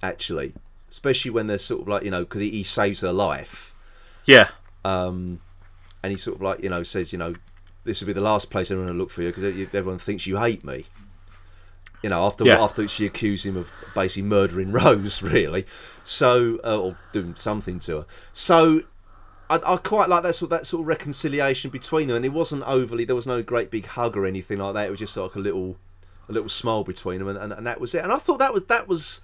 [0.00, 0.52] actually,
[0.88, 3.74] especially when they're sort of like you know because he, he saves her life,
[4.26, 4.50] Yeah,
[4.84, 5.40] and
[6.12, 7.34] he sort of like you know says you know
[7.84, 10.36] this will be the last place going to look for you because everyone thinks you
[10.36, 10.86] hate me.
[12.02, 12.62] You know, after Yeah.
[12.62, 15.66] after she accused him of basically murdering Rose, really,
[16.04, 18.06] so uh, or doing something to her.
[18.32, 18.82] So
[19.50, 22.62] I, I quite like that sort that sort of reconciliation between them, and it wasn't
[22.64, 23.04] overly.
[23.04, 24.86] There was no great big hug or anything like that.
[24.86, 25.76] It was just like a little,
[26.28, 28.02] a little smile between them, and, and, and that was it.
[28.04, 29.20] And I thought that was that was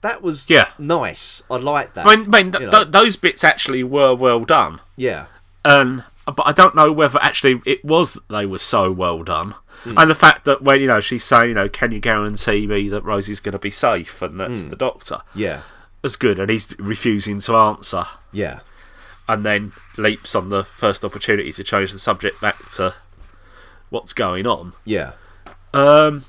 [0.00, 0.70] that was Yeah.
[0.78, 1.42] nice.
[1.50, 2.06] I like that.
[2.06, 4.80] I mean, I mean th- th- those bits actually were well done.
[4.96, 5.26] yeah,
[5.64, 9.54] Um, but I don't know whether actually it was that they were so well done.
[9.84, 12.88] And the fact that when you know she's saying, you know, can you guarantee me
[12.90, 15.62] that Rosie's going to be safe, and that's the doctor, yeah,
[16.02, 18.60] was good, and he's refusing to answer, yeah,
[19.28, 22.94] and then leaps on the first opportunity to change the subject back to
[23.90, 24.72] what's going on.
[24.84, 25.12] yeah.
[25.74, 26.24] Um,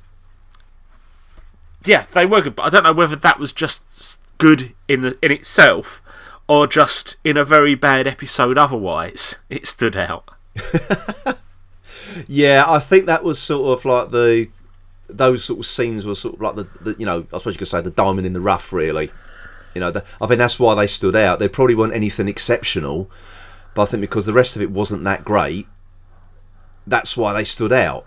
[1.85, 5.17] yeah, they were good, but I don't know whether that was just good in the
[5.21, 6.01] in itself,
[6.47, 8.57] or just in a very bad episode.
[8.57, 10.29] Otherwise, it stood out.
[12.27, 14.49] Yeah, I think that was sort of like the
[15.07, 17.59] those sort of scenes were sort of like the, the you know I suppose you
[17.59, 19.11] could say the diamond in the rough really.
[19.79, 21.39] You know, the, I think that's why they stood out.
[21.39, 23.09] They probably weren't anything exceptional,
[23.73, 25.67] but I think because the rest of it wasn't that great,
[26.85, 28.05] that's why they stood out.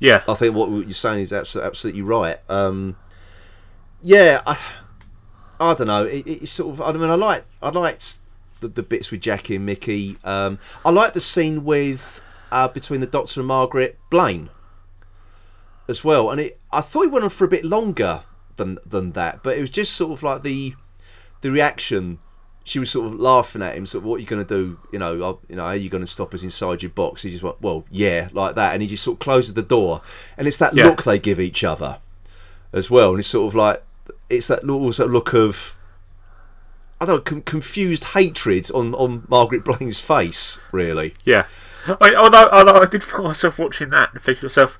[0.00, 2.38] Yeah, I think what you're saying is absolutely, right.
[2.48, 2.96] Um,
[4.02, 4.58] yeah, I,
[5.60, 6.06] I don't know.
[6.06, 6.80] It, it's sort of.
[6.80, 8.16] I mean, I like I liked
[8.58, 10.16] the, the bits with Jackie and Mickey.
[10.24, 14.50] Um, I like the scene with uh, between the Doctor and Margaret Blaine
[15.86, 18.24] as well, and it I thought it went on for a bit longer
[18.56, 20.74] than than that, but it was just sort of like the
[21.40, 22.18] the reaction.
[22.66, 24.78] She was sort of laughing at him, sort of, "What are you going to do?
[24.90, 27.30] You know, uh, you know, are you going to stop us inside your box?" He
[27.30, 30.00] just went, "Well, yeah," like that, and he just sort of closes the door,
[30.38, 30.86] and it's that Yeah.
[30.86, 31.98] look they give each other
[32.72, 33.82] as well, and it's sort of like
[34.30, 35.76] it's that little sort of look of
[37.00, 41.12] I don't know, confused hatred on on Margaret Blaine's face, really.
[41.24, 41.44] Yeah.
[42.00, 44.78] I, although, although I did find myself watching that and thinking to myself,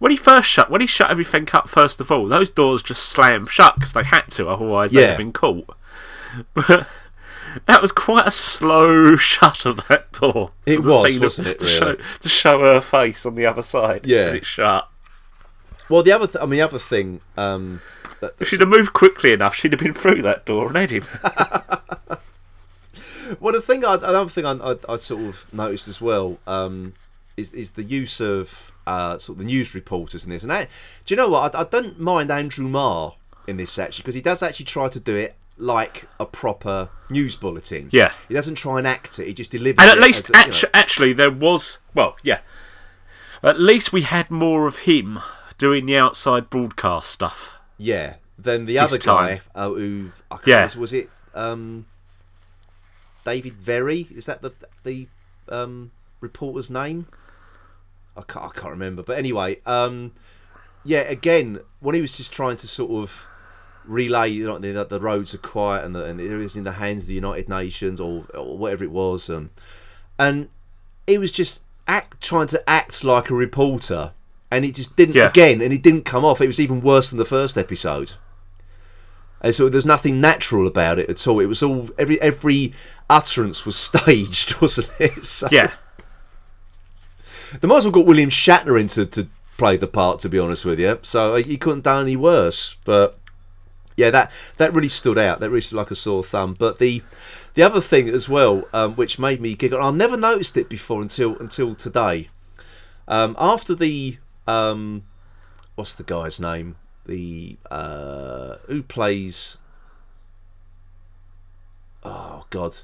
[0.00, 3.04] when he first shut, when he shut everything up first of all, those doors just
[3.04, 5.68] slammed shut because they had to, otherwise they'd have been caught.
[6.54, 6.88] But
[7.66, 10.50] that was quite a slow shut of that door.
[10.66, 13.62] It was, scene of- wasn't it, To, show, to show her face on the other
[13.62, 14.06] side.
[14.06, 14.20] Yeah.
[14.22, 14.88] As it shut.
[15.88, 17.82] Well, the other, th- I mean, the other thing, um,
[18.20, 21.04] that, she'd have moved quickly enough, she'd have been through that door and had him.
[23.40, 26.94] well, the thing, I, another thing I, I, I sort of noticed as well, um,
[27.36, 30.42] is is the use of uh, sort of the news reporters in this.
[30.42, 30.64] And I,
[31.04, 31.54] do you know what?
[31.54, 33.14] I, I don't mind Andrew Marr
[33.46, 37.36] in this section because he does actually try to do it like a proper news
[37.36, 37.88] bulletin.
[37.92, 38.12] Yeah.
[38.28, 39.82] he doesn't try and act it; he just delivers.
[39.84, 41.78] And at least, as a- you know- actually, there was.
[41.94, 42.40] Well, yeah.
[43.42, 45.18] At least we had more of him
[45.58, 47.54] doing the outside broadcast stuff.
[47.78, 48.14] Yeah.
[48.38, 49.40] Then the This other guy time.
[49.54, 50.62] uh, who I can't Yeah.
[50.64, 51.86] was, was it um,
[53.24, 54.10] David Verrey?
[54.16, 54.52] Is that the
[54.84, 55.08] the
[55.48, 55.90] um,
[56.20, 57.06] reporter's name?
[58.20, 59.02] I can't, I can't remember.
[59.02, 60.12] But anyway, um,
[60.84, 61.00] yeah.
[61.00, 63.26] Again, when he was just trying to sort of
[63.84, 66.72] relay you know, that the roads are quiet and, the, and it is in the
[66.72, 69.50] hands of the United Nations or, or whatever it was, um,
[70.18, 70.48] and
[71.06, 74.12] he was just act trying to act like a reporter,
[74.50, 75.28] and it just didn't Yeah.
[75.28, 76.40] again, and it didn't come off.
[76.40, 78.12] It was even worse than the first episode.
[79.42, 81.40] And so there's nothing natural about it at all.
[81.40, 82.74] It was all every every
[83.08, 85.24] utterance was staged, wasn't it?
[85.24, 85.72] So, Yeah.
[87.60, 90.20] They might as well got William Shatner in to, to play the part.
[90.20, 92.76] To be honest with you, so uh, he couldn't done any worse.
[92.84, 93.18] But
[93.96, 95.40] yeah, that that really stood out.
[95.40, 96.54] That really stood like a sore thumb.
[96.58, 97.02] But the
[97.54, 101.02] the other thing as well, um, which made me giggle, I've never noticed it before
[101.02, 102.28] until until today.
[103.08, 105.04] Um, after the um,
[105.74, 106.76] what's the guy's name?
[107.06, 109.58] The uh, who plays?
[112.02, 112.78] Oh God,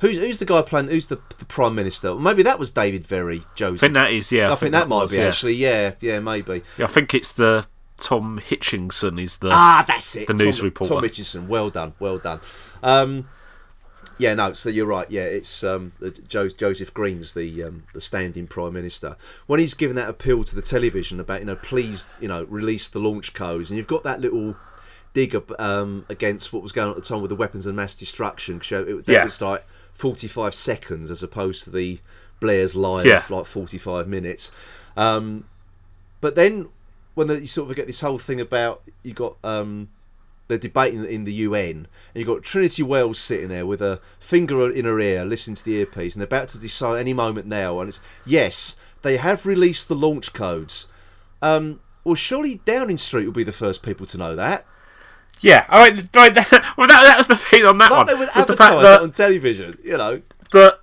[0.00, 0.88] who's who's the guy playing?
[0.88, 2.14] Who's the the prime minister?
[2.14, 3.80] Maybe that was David Verrey, I Joseph.
[3.80, 4.52] think that is, yeah.
[4.52, 5.28] I, think that, might was, be yeah.
[5.28, 5.54] actually.
[5.54, 6.62] Yeah, yeah, maybe.
[6.78, 7.66] Yeah, I think it's the
[7.98, 9.50] Tom Hitchinson is the.
[9.52, 10.26] Ah, that's it.
[10.26, 10.94] The news reporter.
[10.94, 11.48] Tom Richardson.
[11.48, 11.94] Well done.
[11.98, 12.40] Well done.
[12.82, 13.28] Um,
[14.18, 14.52] yeah, no.
[14.52, 15.10] So you're right.
[15.10, 15.92] Yeah, it's um,
[16.28, 19.16] jo- Joseph Green's the um, the standing prime minister.
[19.46, 22.88] When he's given that appeal to the television about you know please you know release
[22.88, 24.56] the launch codes, and you've got that little
[25.12, 27.74] dig up, um, against what was going on at the time with the weapons of
[27.74, 28.60] mass destruction.
[28.60, 29.24] 'cause it, that Yeah.
[29.24, 29.64] was like
[30.00, 32.00] 45 seconds as opposed to the
[32.40, 33.22] Blair's live Yeah.
[33.28, 34.50] like 45 minutes.
[34.96, 35.44] Um,
[36.20, 36.68] but then
[37.14, 39.88] when the, you sort of get this whole thing about you got um,
[40.48, 44.68] they're debating in the UN, and you've got Trinity Wells sitting there with a finger
[44.70, 47.78] in her ear, listening to the earpiece, and they're about to decide any moment now.
[47.80, 50.88] And it's yes, they have released the launch codes.
[51.42, 54.66] Um, well, surely Downing Street will be the first people to know that.
[55.40, 58.06] Yeah, I mean, right, that, well, that, that was the thing on that Like one.
[58.06, 60.20] they was the fact that, on television, you know.
[60.52, 60.80] that,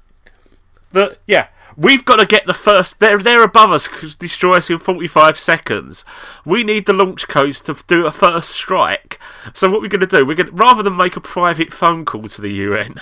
[0.93, 2.99] that, yeah, we've got to get the first.
[2.99, 3.87] They're they're above us.
[4.15, 6.03] Destroy us in forty five seconds.
[6.45, 9.19] We need the launch codes to do a first strike.
[9.53, 10.25] So what we're going to do?
[10.25, 12.95] We're going rather than make a private phone call to the UN.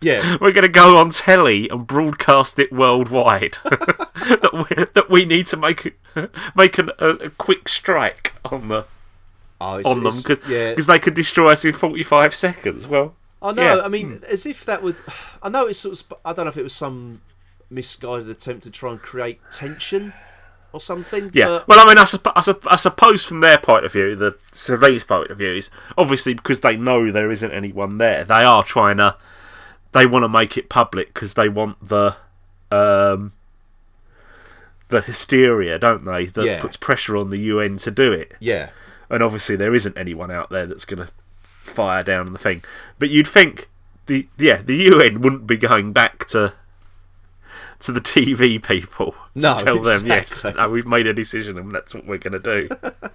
[0.00, 3.56] Yeah, We're going to go on telly and broadcast it worldwide.
[3.64, 5.98] that, we, that we need to make
[6.54, 8.84] make an, a, a quick strike on the
[9.60, 10.74] oh, on them because yeah.
[10.74, 12.86] they could destroy us in forty five seconds.
[12.86, 13.76] Well, I know.
[13.76, 13.82] Yeah.
[13.82, 14.96] I mean, as if that would.
[15.42, 16.12] I know it's sort of.
[16.24, 17.20] I don't know if it was some
[17.70, 20.12] misguided attempt to try and create tension
[20.72, 21.30] or something.
[21.32, 21.46] Yeah.
[21.46, 24.36] But, well, I mean, I, suppo- I, I suppose from their point of view, the
[24.52, 28.24] surveillance point of view is obviously because they know there isn't anyone there.
[28.24, 29.16] They are trying to.
[29.92, 32.16] They want to make it public because they want the.
[32.70, 33.32] Um,
[34.88, 36.26] the hysteria, don't they?
[36.26, 36.60] That Yeah.
[36.60, 38.34] puts pressure on the UN to do it.
[38.40, 38.70] yeah.
[39.10, 42.62] And obviously there isn't anyone out there that's going to fire down on the thing.
[42.98, 43.68] But you'd think
[44.06, 46.52] the yeah the UN wouldn't be going back to
[47.80, 50.62] to the TV people to No, tell them yes, exactly.
[50.62, 52.68] no, we've made a decision and that's what we're going to do.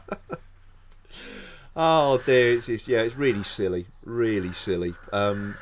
[1.75, 4.93] Oh dear, it's, it's yeah, it's really silly, really silly.
[5.13, 5.55] Um,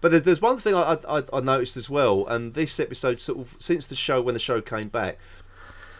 [0.00, 3.38] but there, there's one thing I, I I noticed as well, and this episode sort
[3.38, 5.18] of since the show when the show came back,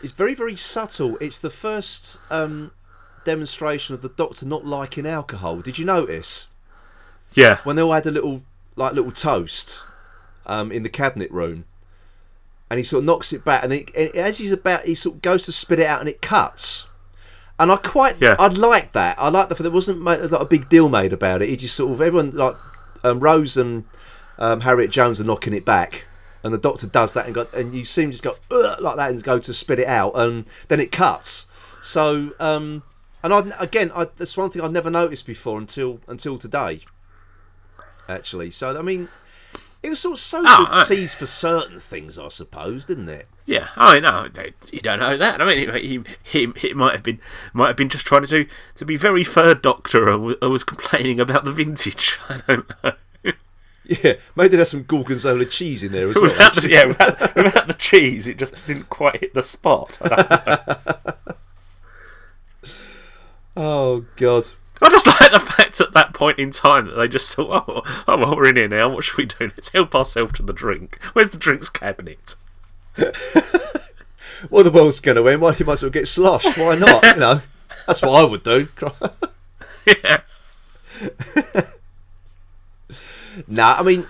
[0.02, 1.16] is very very subtle.
[1.18, 2.72] It's the first um,
[3.24, 5.60] demonstration of the Doctor not liking alcohol.
[5.60, 6.48] Did you notice
[7.34, 8.42] yeah, when they all had a little
[8.76, 9.82] like little toast
[10.46, 11.64] um, in the cabinet room?
[12.70, 15.16] and he sort of knocks it back, and, it, and as he's about, he sort
[15.16, 16.88] of goes to spit it out, and it cuts.
[17.58, 18.36] And I quite, Yeah.
[18.38, 19.16] I like that.
[19.18, 21.48] I like the fact that there wasn't made, like, a big deal made about it.
[21.48, 22.56] He just sort of everyone like
[23.02, 23.84] um, Rose and
[24.38, 26.04] um, Harriet Jones are knocking it back,
[26.42, 28.36] and the doctor does that, and go, and you see him just go
[28.80, 31.46] like that, and go to spit it out, and then it cuts.
[31.80, 32.82] So, um,
[33.22, 36.82] and I again, I, that's one thing I've never noticed before until until today.
[38.08, 39.08] Actually, so I mean,
[39.82, 43.28] it was sort of so Oh, good seized for certain things, I suppose, didn't it?
[43.46, 44.28] Yeah, I know.
[44.72, 45.40] You don't know that.
[45.40, 47.20] I mean, he, he, he might have been
[47.52, 48.46] might have been just trying to do
[48.76, 52.18] to be very third Doctor, and was complaining about the vintage.
[52.28, 52.92] I don't know.
[53.84, 56.24] Yeah, maybe there's some gorgonzola cheese in there as well.
[56.24, 59.98] without the, yeah, without, without the cheese, it just didn't quite hit the spot.
[63.58, 64.48] Oh God.
[64.80, 67.82] I just like the fact at that point in time that they just thought, oh,
[68.06, 68.88] oh well, we're in here now.
[68.88, 69.36] What should we do?
[69.40, 70.98] Let's help ourselves to the drink.
[71.12, 72.36] Where's the drinks cabinet?
[74.50, 75.40] Well, the world's going to win.
[75.40, 76.56] Why you might as well get sloshed?
[76.56, 77.04] Why not?
[77.04, 77.40] you know,
[77.86, 78.68] that's what I would do.
[79.86, 80.20] yeah.
[83.46, 84.06] nah, I mean,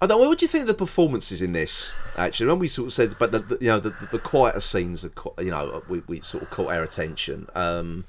[0.00, 0.20] I don't.
[0.20, 1.94] What do you think of the performances in this?
[2.16, 5.04] Actually, when we sort of said, but the, the you know the, the quieter scenes
[5.04, 7.48] are you know we, we sort of caught our attention.
[7.54, 8.04] Um,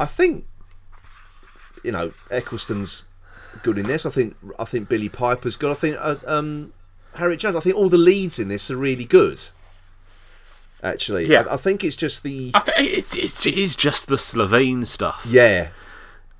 [0.00, 0.46] I think
[1.84, 3.04] you know Eccleston's
[3.62, 4.04] good in this.
[4.04, 5.70] I think I think Billie Piper's good.
[5.70, 6.72] I think uh, um,
[7.14, 7.54] Harriet Jones.
[7.54, 9.40] I think all the leads in this are really good.
[10.82, 11.42] Actually, Yeah.
[11.42, 14.86] I, I think it's just the I think it's, it's it is just the Slitheen
[14.86, 15.26] stuff.
[15.28, 15.68] yeah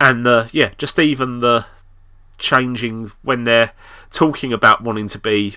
[0.00, 1.66] and the yeah, just even the
[2.38, 3.72] changing when they're
[4.10, 5.56] talking about wanting to be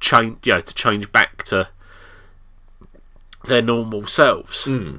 [0.00, 1.68] change, you know, to change back to
[3.44, 4.64] their normal selves.
[4.64, 4.96] Hmm.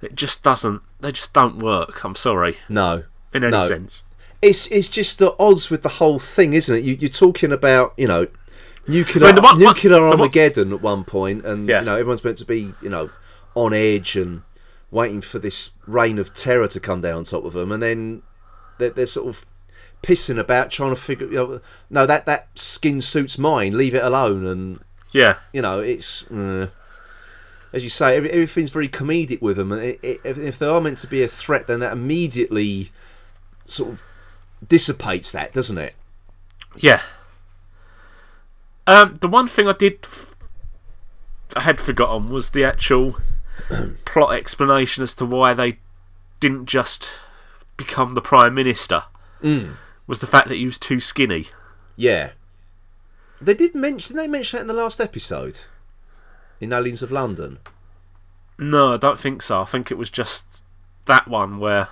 [0.00, 0.82] It just doesn't.
[1.04, 2.04] They just don't work.
[2.04, 3.62] I'm sorry, no in any No.
[3.64, 4.04] sense.
[4.40, 6.82] it's it's just the odds with the whole thing, isn't it?
[6.84, 8.26] You, you're talking about you know
[8.88, 11.80] nuclear I mean, one- nuclear one- Armageddon at one point, and Yeah.
[11.80, 13.10] you know everyone's meant to be you know
[13.54, 14.42] on edge and
[14.90, 18.22] waiting for this reign of terror to come down on top of them, and then
[18.78, 19.44] they're, they're sort of
[20.02, 21.26] pissing about trying to figure.
[21.26, 23.76] You know, no, that that skin suit's mine.
[23.76, 24.78] Leave it alone, and
[25.12, 26.24] Yeah, you know it's.
[26.30, 26.68] Uh,
[27.74, 30.66] as you say, every, everything's very comedic with them, and it, it, if, if they
[30.66, 32.92] are meant to be a threat, then that immediately
[33.66, 34.02] sort of
[34.66, 35.94] dissipates that, doesn't it?
[36.76, 37.02] yeah.
[38.86, 40.36] Um, the one thing I did, f-
[41.56, 43.16] I had forgotten was the actual
[44.04, 45.78] plot explanation as to why they
[46.38, 47.20] didn't just
[47.76, 49.04] become the prime minister.
[49.42, 49.76] Mm.
[50.06, 51.48] Was the fact that he was too skinny.
[51.96, 52.32] Yeah.
[53.40, 54.14] They did mention.
[54.14, 55.60] Did they mention that in the last episode?
[56.64, 57.58] In Aliens of London.
[58.58, 59.60] No, I don't think so.
[59.60, 60.64] I think it was just
[61.06, 61.88] that one where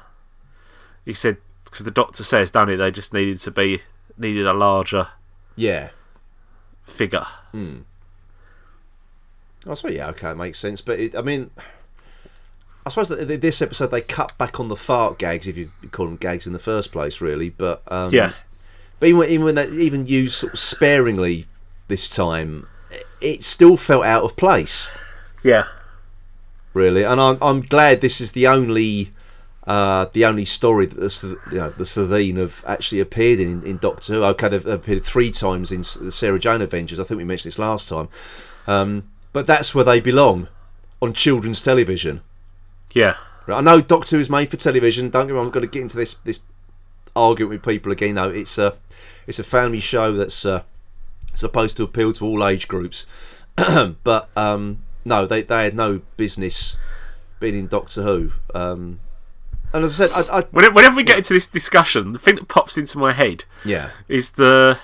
[1.05, 2.77] he said because the doctor says, don't he?
[2.77, 3.83] They just needed to be
[4.19, 5.09] needed a larger
[5.57, 5.91] Yeah.
[6.87, 7.27] figure.
[7.55, 10.81] I suppose yeah, okay, it makes sense.
[10.81, 11.51] But it, I mean,
[12.85, 16.07] I suppose that this episode they cut back on the fart gags, if you call
[16.07, 17.51] them gags in the first place, really.
[17.51, 18.33] But um, Yeah.
[19.01, 21.47] But even when, even when they even used sort of sparingly
[21.89, 22.69] this time,
[23.21, 24.91] it- still felt out of place.
[25.43, 25.65] Yeah,
[26.75, 29.11] really, and I'm I'm glad this is the only
[29.67, 33.79] uh, the only story that the you know the Slitheen have actually appeared in in
[33.79, 34.25] Doctor Who.
[34.25, 37.01] Okay, they've appeared three times in the Sarah Jane Adventures.
[37.01, 38.09] I think we mentioned this last time,
[38.67, 40.49] um, but that's where they belong
[41.01, 42.21] on children's television.
[42.93, 43.17] yeah,
[43.47, 45.11] Right, I know Doctor Who is made for television.
[45.11, 45.47] Don't get me wrong.
[45.47, 46.41] I'm going to get into this this
[47.17, 48.15] argument with people again.
[48.15, 48.77] No, it's a
[49.27, 50.63] it's a family show that's uh,
[51.35, 53.07] supposed to appeal to all age groups.
[53.57, 56.77] but um, no, they they had no business
[57.41, 58.33] being in Doctor Who.
[58.55, 59.01] Um,
[59.73, 62.49] and as I said, I, I Whenever, we get into this discussion, the thing that
[62.49, 64.79] pops into my head yeah, is the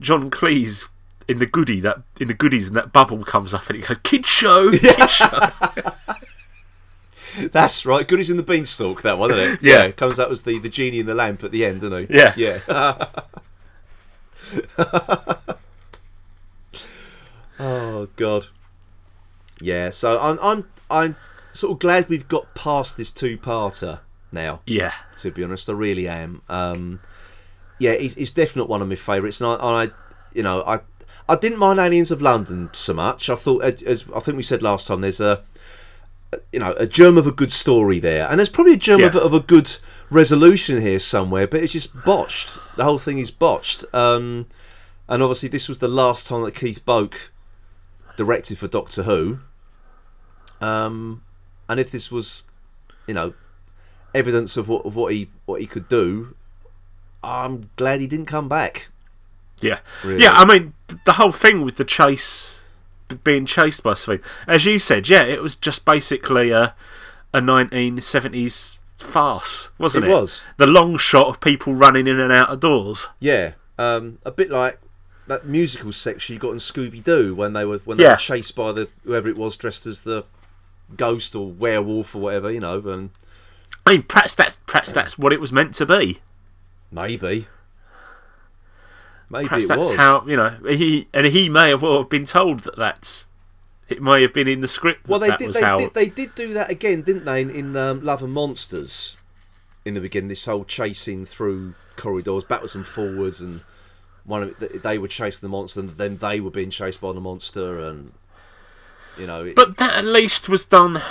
[0.00, 0.88] John Cleese
[1.26, 3.96] in the goodie that in the goodies and that bubble comes up and it goes
[4.02, 5.38] kid show, kid show.
[7.52, 8.06] that's right.
[8.06, 9.02] Goodies in the beanstalk.
[9.02, 9.62] That one, isn't it?
[9.62, 9.90] Yeah.
[9.92, 12.18] comes up as the the genie in the lamp at the end, doesn't he?
[12.18, 12.34] Yeah.
[12.36, 13.06] yeah.
[17.60, 18.46] oh God.
[19.60, 19.90] Yeah.
[19.90, 21.16] So I'm I'm I'm
[21.52, 24.00] sort of glad we've got past this two-parter
[24.32, 24.60] now.
[24.66, 25.68] yeah, to be honest.
[25.70, 26.42] I really am.
[26.48, 27.00] Um,
[27.78, 29.90] yeah, it's, it's definitely one of my favourites, and I, I,
[30.32, 30.80] you know, I,
[31.28, 33.30] I didn't mind Aliens of London so much.
[33.30, 35.42] I thought, as, I think we said last time, there's a,
[36.52, 39.14] you know, a germ of a good story there, and there's probably a germ of,
[39.14, 39.20] Yeah.
[39.20, 39.76] of a good
[40.10, 42.58] resolution here somewhere, but it's just botched.
[42.76, 43.84] The whole thing is botched.
[43.94, 44.46] Um,
[45.08, 47.14] and obviously, this was the last time that Keith Boak
[48.16, 49.38] directed for Doctor Who.
[50.60, 51.22] Um,
[51.68, 52.42] and if this was,
[53.06, 53.34] you know,
[54.14, 56.34] evidence of what of what he what he could do,
[57.22, 58.88] I'm glad he didn't come back.
[59.60, 60.22] yeah, Really?
[60.22, 60.32] yeah.
[60.32, 60.74] I mean,
[61.06, 62.60] the whole thing with the chase
[63.22, 66.74] being chased by something, As you said, yeah, it was just basically a
[67.32, 70.14] a 1970s farce, wasn't It it?
[70.14, 70.44] was.
[70.56, 73.08] the long shot of people running in and out of doors.
[73.18, 74.78] Yeah, um, a bit like
[75.26, 78.12] that musical section you got in Scooby Doo when they were when they Yeah.
[78.12, 80.24] were chased by the whoever it was dressed as the
[80.96, 83.10] ghost or werewolf or whatever, you know, and
[83.86, 86.20] I mean, perhaps that's perhaps that's what it was meant to be.
[86.90, 87.46] maybe,
[89.30, 89.96] maybe Perhaps it that's was.
[89.96, 93.26] how you know he and he may have well have been told that that's
[93.88, 95.06] it may have been in the script.
[95.08, 95.52] well, they did.
[95.52, 95.78] They, how.
[95.78, 95.94] did.
[95.94, 97.42] they did do that again, didn't they?
[97.42, 99.16] In, in um, Love and Monsters,
[99.84, 103.60] in the beginning, this whole chasing through corridors, backwards and forwards, and
[104.24, 107.20] one of they were chasing the monster, and then they were being chased by the
[107.20, 108.12] monster, and
[109.18, 111.02] you know, it, But that at least was done.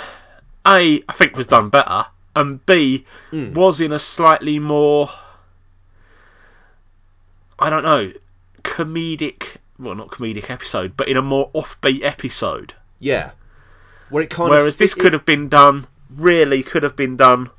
[0.66, 3.52] A, I think was done better, and B Hmm.
[3.54, 5.10] was in a slightly more.
[7.58, 8.12] I don't know,
[8.62, 9.56] comedic.
[9.78, 12.74] Well, not comedic episode, but in a more offbeat episode.
[12.98, 13.32] yeah.
[14.10, 17.16] Where it kind Whereas of this it- could have been done, really could have been
[17.16, 17.50] done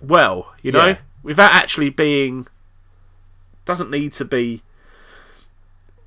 [0.00, 0.98] well, you know, Yeah.
[1.22, 2.46] without actually being.
[3.68, 4.62] Doesn't need to be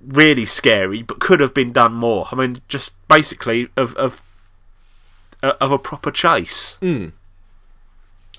[0.03, 2.27] really scary, but could have been done more.
[2.31, 4.23] I mean, just basically of of
[5.43, 6.79] uh, of a proper chase.
[6.81, 7.11] Mm.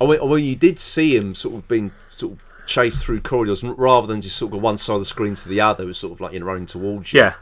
[0.00, 3.62] Oh, when, when you did see him sort of being sort of chased through corridors,
[3.62, 5.98] rather than just sort of one side of the screen to the other, it was
[5.98, 7.20] sort of like you know running towards you.
[7.20, 7.34] Yeah,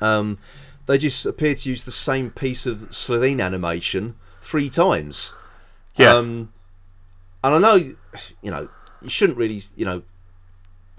[0.00, 0.38] Um,
[0.86, 5.34] they just appear to use the same piece of Slitheen animation three times.
[5.96, 6.50] yeah, Um,
[7.42, 8.70] and I know, you know,
[9.02, 10.02] you shouldn't really, you know,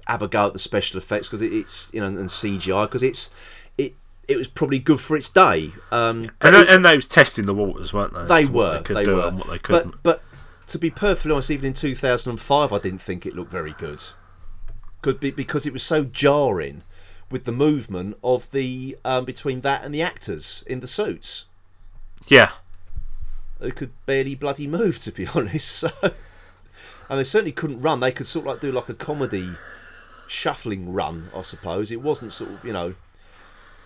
[0.08, 3.04] have a go at the special effects because it, it's, you know, and CGI because
[3.04, 3.30] it's,
[3.78, 3.94] it,
[4.28, 5.72] it was probably good for its day.
[5.92, 8.44] Um, and, and they was testing the waters, weren't they?
[8.44, 9.92] they were, They could they do were, what they couldn't.
[10.04, 10.22] but but
[10.68, 14.02] to be perfectly honest, even in 2005, I didn't think it looked very good.
[15.02, 16.82] Could be because it was so jarring
[17.30, 21.46] with the movement of the um, between that and the actors in the suits.
[22.28, 22.52] yeah,
[23.60, 25.68] They could barely bloody move, to be honest.
[25.70, 28.00] So, and they certainly couldn't run.
[28.00, 29.52] They could sort of like do like a comedy
[30.28, 31.92] shuffling run, I suppose.
[31.92, 32.96] It wasn't sort of you know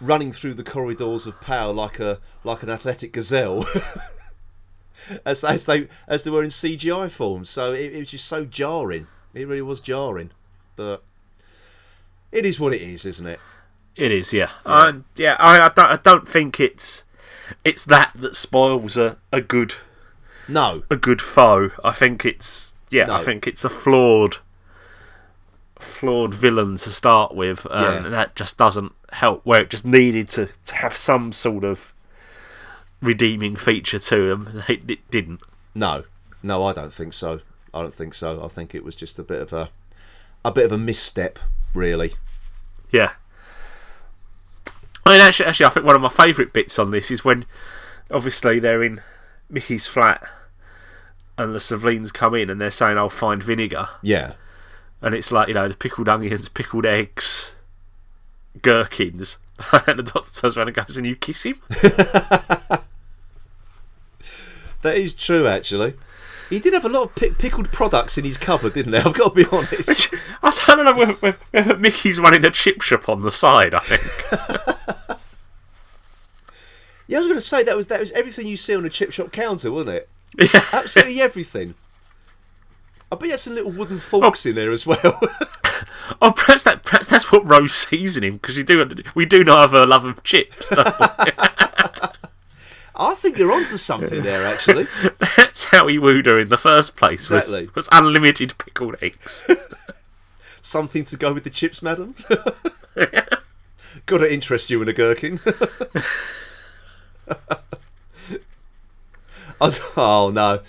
[0.02, 3.68] running through the corridors of power like a like an athletic gazelle.
[5.26, 8.46] As, as they as they were in CGI form, so it, it was just so
[8.46, 9.08] jarring.
[9.34, 10.30] It really was jarring,
[10.76, 11.04] but
[12.32, 13.40] it is what it is, isn't it?
[14.00, 14.34] it is.
[14.34, 14.92] Yeah, yeah.
[15.16, 15.92] yeah I, I don't.
[15.92, 17.04] I don't think it's
[17.66, 19.76] it's that that spoils a, a good
[20.48, 21.72] No, a good foe.
[21.84, 23.14] I think it's yeah.
[23.14, 24.38] I think it's a flawed,
[25.80, 28.12] flawed villain to start with, um, and Yeah.
[28.12, 29.42] that just doesn't help.
[29.46, 31.94] Where it just needed to, to have some sort of
[33.02, 35.42] redeeming feature to him, it, it didn't.
[35.74, 36.04] No,
[36.44, 37.40] no, I don't think so.
[37.74, 38.44] I don't think so.
[38.44, 39.70] I think it was just a bit of a
[40.44, 41.38] a bit of a misstep,
[41.74, 42.14] really.
[42.92, 43.12] Yeah.
[45.06, 47.46] I mean, actually, actually, I think one of my favourite bits on this is when,
[48.12, 49.02] obviously, they're in
[49.50, 50.24] Mickey's flat,
[51.38, 54.34] and the Slitheens come in and they're saying, "I'll find vinegar." Yeah,
[55.02, 57.54] and it's like you know the pickled onions, pickled eggs,
[58.62, 59.38] gherkins,
[59.88, 62.84] and the doctor turns around and goes, "And you kiss him?" that
[64.84, 65.48] is true.
[65.48, 65.94] Actually,
[66.50, 69.00] he did have a lot of pic- pickled products in his cupboard, didn't he?
[69.00, 70.14] I've got to be honest.
[70.44, 73.74] I don't know whether, whether, whether Mickey's running a chip shop on the side.
[73.76, 75.18] I think.
[77.08, 78.90] yeah, I was going to say that was that was everything you see on a
[78.90, 80.10] chip shop counter, wasn't it?
[80.38, 80.66] yeah.
[80.74, 81.76] Absolutely everything.
[83.12, 85.20] I bet you had some little wooden forks in there as well.
[86.22, 88.86] Oh, perhaps that perhaps that's what Rose sees in him because you do
[89.16, 90.70] we do not have a love of chips.
[90.70, 91.32] Don't we?
[92.96, 94.88] I think you're onto something there, actually.
[95.38, 97.30] that's how he wooed her in the first place.
[97.30, 97.70] Was, Exactly.
[97.74, 99.46] was unlimited pickled eggs.
[100.62, 102.16] Something to go with the chips, madam.
[104.06, 105.40] Got to interest you in a gherkin.
[109.60, 110.62] Was, oh no,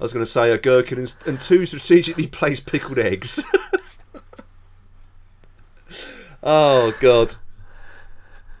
[0.00, 3.44] I was going to say a gherkin and, and two strategically placed pickled eggs.
[6.42, 7.36] oh god.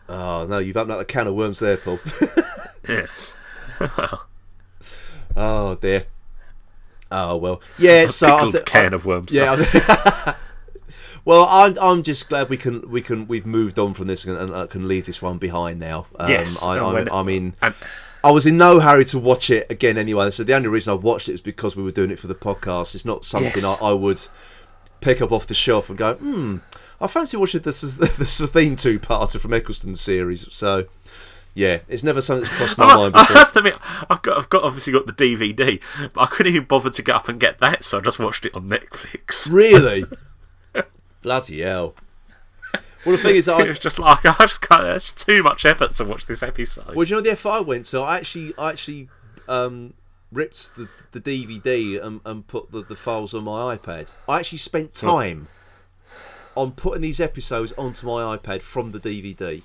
[0.08, 1.98] Oh no, you've opened up a can of worms there, Paul.
[2.88, 3.32] yes.
[5.36, 6.06] oh dear.
[7.10, 8.06] Oh well, yeah.
[8.08, 9.32] So I pickled can I- of worms.
[9.32, 9.56] Yeah.
[9.58, 10.34] I-
[11.24, 14.36] well, I'm I'm just glad we can we can we've moved on from this and,
[14.36, 16.06] and I can leave this one behind now.
[16.18, 17.74] Um, Yes, I, I'm, when- I mean, and-
[18.22, 20.30] I was in no hurry to watch it again anyway.
[20.30, 22.34] So the only reason I watched it is because we were doing it for the
[22.34, 22.94] podcast.
[22.94, 23.78] It's not something Yes.
[23.80, 24.22] I, I would
[25.00, 26.58] pick up off the shelf and go, hmm.
[27.00, 27.86] I fancy watching this the
[28.18, 30.46] the Slitheen two parter from Eccleston's series.
[30.54, 30.86] So.
[31.52, 33.34] Yeah, it's never something that's crossed my I, mind I before.
[33.34, 33.74] must admit,
[34.08, 35.80] I've got, I've got obviously got the DVD,
[36.14, 38.46] but I couldn't even bother to get up and get that, so I just watched
[38.46, 39.50] it on Netflix.
[39.50, 40.04] Really?
[41.22, 41.96] Bloody hell.
[43.04, 44.84] Well, the thing is, I, was just like I just can't.
[44.84, 46.94] It's too much effort to watch this episode.
[46.94, 48.00] Well, do you know the F I went to?
[48.00, 49.08] I actually, I actually
[49.48, 49.94] um,
[50.30, 54.14] ripped the, the DVD and, and put the, the files on my iPad.
[54.28, 55.48] I actually spent time
[56.56, 59.62] on putting these episodes onto my iPad from the DVD.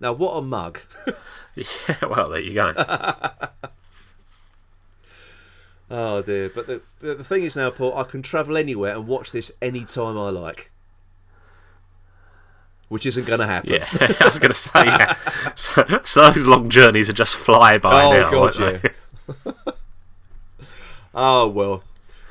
[0.00, 0.80] Now, what a mug!
[1.54, 2.74] yeah, well, there you go.
[5.90, 6.48] oh dear!
[6.48, 9.52] But the the the thing is now, Paul, I can travel anywhere and watch this
[9.62, 10.72] anytime I like.
[12.88, 13.72] Which isn't going to happen.
[13.72, 13.88] yeah,
[14.20, 14.84] I was going to say.
[14.84, 15.16] Yeah.
[15.54, 18.30] So, so those long journeys are just fly by Oh, now.
[18.30, 19.68] God, aren't?
[21.14, 21.82] Oh well,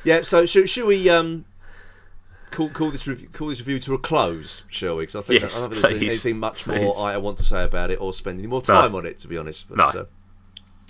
[0.04, 0.22] yeah.
[0.24, 1.46] So should, should we um
[2.52, 5.04] call call this review call this review to a close, shall we?
[5.04, 7.04] Because I think Yes, I don't think there's anything much more Please.
[7.04, 9.38] I want to say about it or spend any more time on it, to be
[9.38, 9.68] honest.
[9.70, 10.06] But, No.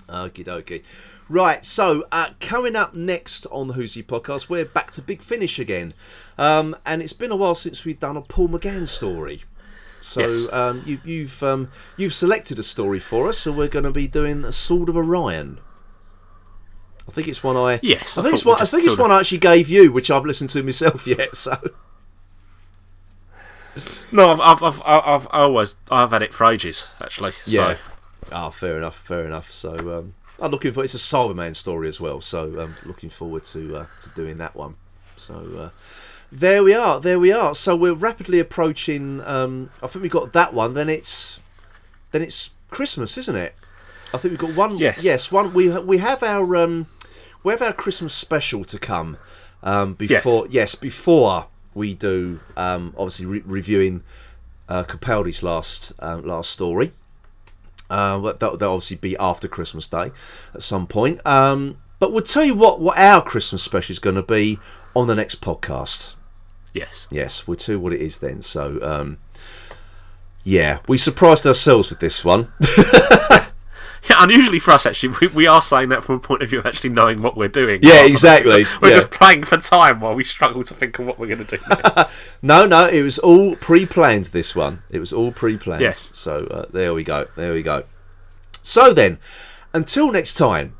[0.10, 0.84] Uh, Okie dokie.
[1.30, 5.22] Right, so uh, coming up next on the Who's He podcast, we're back to Big
[5.22, 5.94] Finish again,
[6.38, 9.44] um, and it's been a while since we've done a Paul McGann story.
[10.04, 10.52] So Yes.
[10.52, 14.08] um, you, you've um, you've selected a story for us, so we're going to be
[14.08, 15.60] doing a Sword of Orion.
[17.08, 18.62] I think it's one I Yes, I, I think it's one.
[18.62, 21.36] I think it's of- one I actually gave you, which I've listened to myself yet.
[21.36, 21.58] So
[24.12, 27.32] No, I've, I've, I've, I've always, I've had it for ages, actually.
[27.46, 27.76] yeah.
[27.76, 27.80] So,
[28.32, 29.52] Ah, fair enough, fair enough.
[29.52, 32.22] So um, I'm looking for it's a Cyberman story as well.
[32.22, 34.76] So I'm looking forward to uh, to doing that one.
[35.18, 35.70] So uh,
[36.34, 37.54] there we are, there we are.
[37.54, 39.22] So we're rapidly approaching.
[39.22, 40.74] Um, I think we've got that one.
[40.74, 41.40] Then it's
[42.12, 43.54] then it's Christmas, isn't it?
[44.14, 44.78] I think we've got one.
[44.78, 45.04] Yes.
[45.04, 45.54] yes, one.
[45.54, 46.88] We we have our um,
[47.44, 49.18] we have our Christmas special to come
[49.62, 50.48] um, before.
[50.50, 52.40] Yes, before we do.
[52.58, 54.04] Um, obviously re- reviewing
[54.68, 56.92] uh, Capaldi's last um, last story.
[57.92, 60.12] Uh, that that'll obviously be after Christmas Day
[60.56, 61.24] at some point.
[61.28, 64.58] Um, but we'll tell you what what our Christmas special is going to be
[64.96, 66.16] on the next podcast.
[66.74, 67.08] Yes.
[67.12, 68.42] Yes, we're you what it is then.
[68.42, 69.18] So, um,
[70.44, 72.52] yeah, we surprised ourselves with this one.
[74.10, 76.60] Yeah, unusually for us, actually, we, we are saying that from a point of view
[76.60, 77.80] of actually knowing what we're doing.
[77.82, 78.96] Yeah, exactly, We're yeah.
[78.96, 81.64] just playing for time while we struggle to think of what we're going to do
[81.70, 82.12] next.
[82.42, 84.26] no, no, it was all pre-planned.
[84.26, 85.82] This one, it was all pre-planned.
[85.82, 86.12] Yes.
[86.16, 87.28] So uh, there we go.
[87.38, 87.84] There we go.
[88.62, 89.20] So then,
[89.74, 90.74] until next time.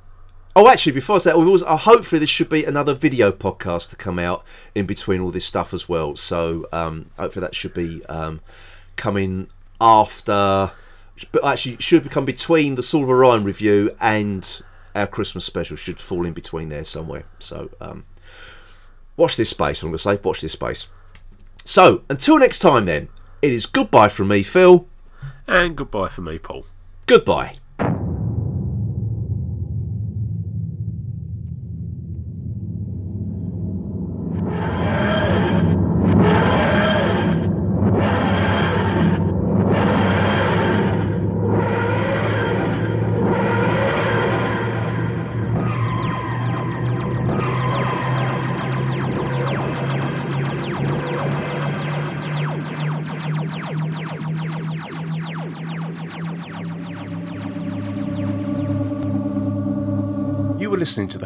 [0.56, 3.32] Oh, actually, before I say that, we've also, uh, hopefully this should be another video
[3.32, 4.44] podcast to come out
[4.76, 6.16] in between all this stuff as well.
[6.16, 8.40] So um, hopefully that should be um,
[8.96, 9.48] coming
[9.82, 10.72] after,
[11.32, 14.62] but actually should become between the Sword of Orion review and
[14.94, 15.76] our Christmas special.
[15.76, 17.24] Should fall in between there somewhere.
[17.40, 18.06] So um,
[19.18, 19.82] watch this space.
[19.82, 20.88] I'm going to say, watch this space.
[21.66, 23.10] So until next time, then
[23.42, 24.86] it is goodbye from me, Phil.
[25.48, 26.68] and goodbye from me, Paul.
[27.08, 27.56] Goodbye.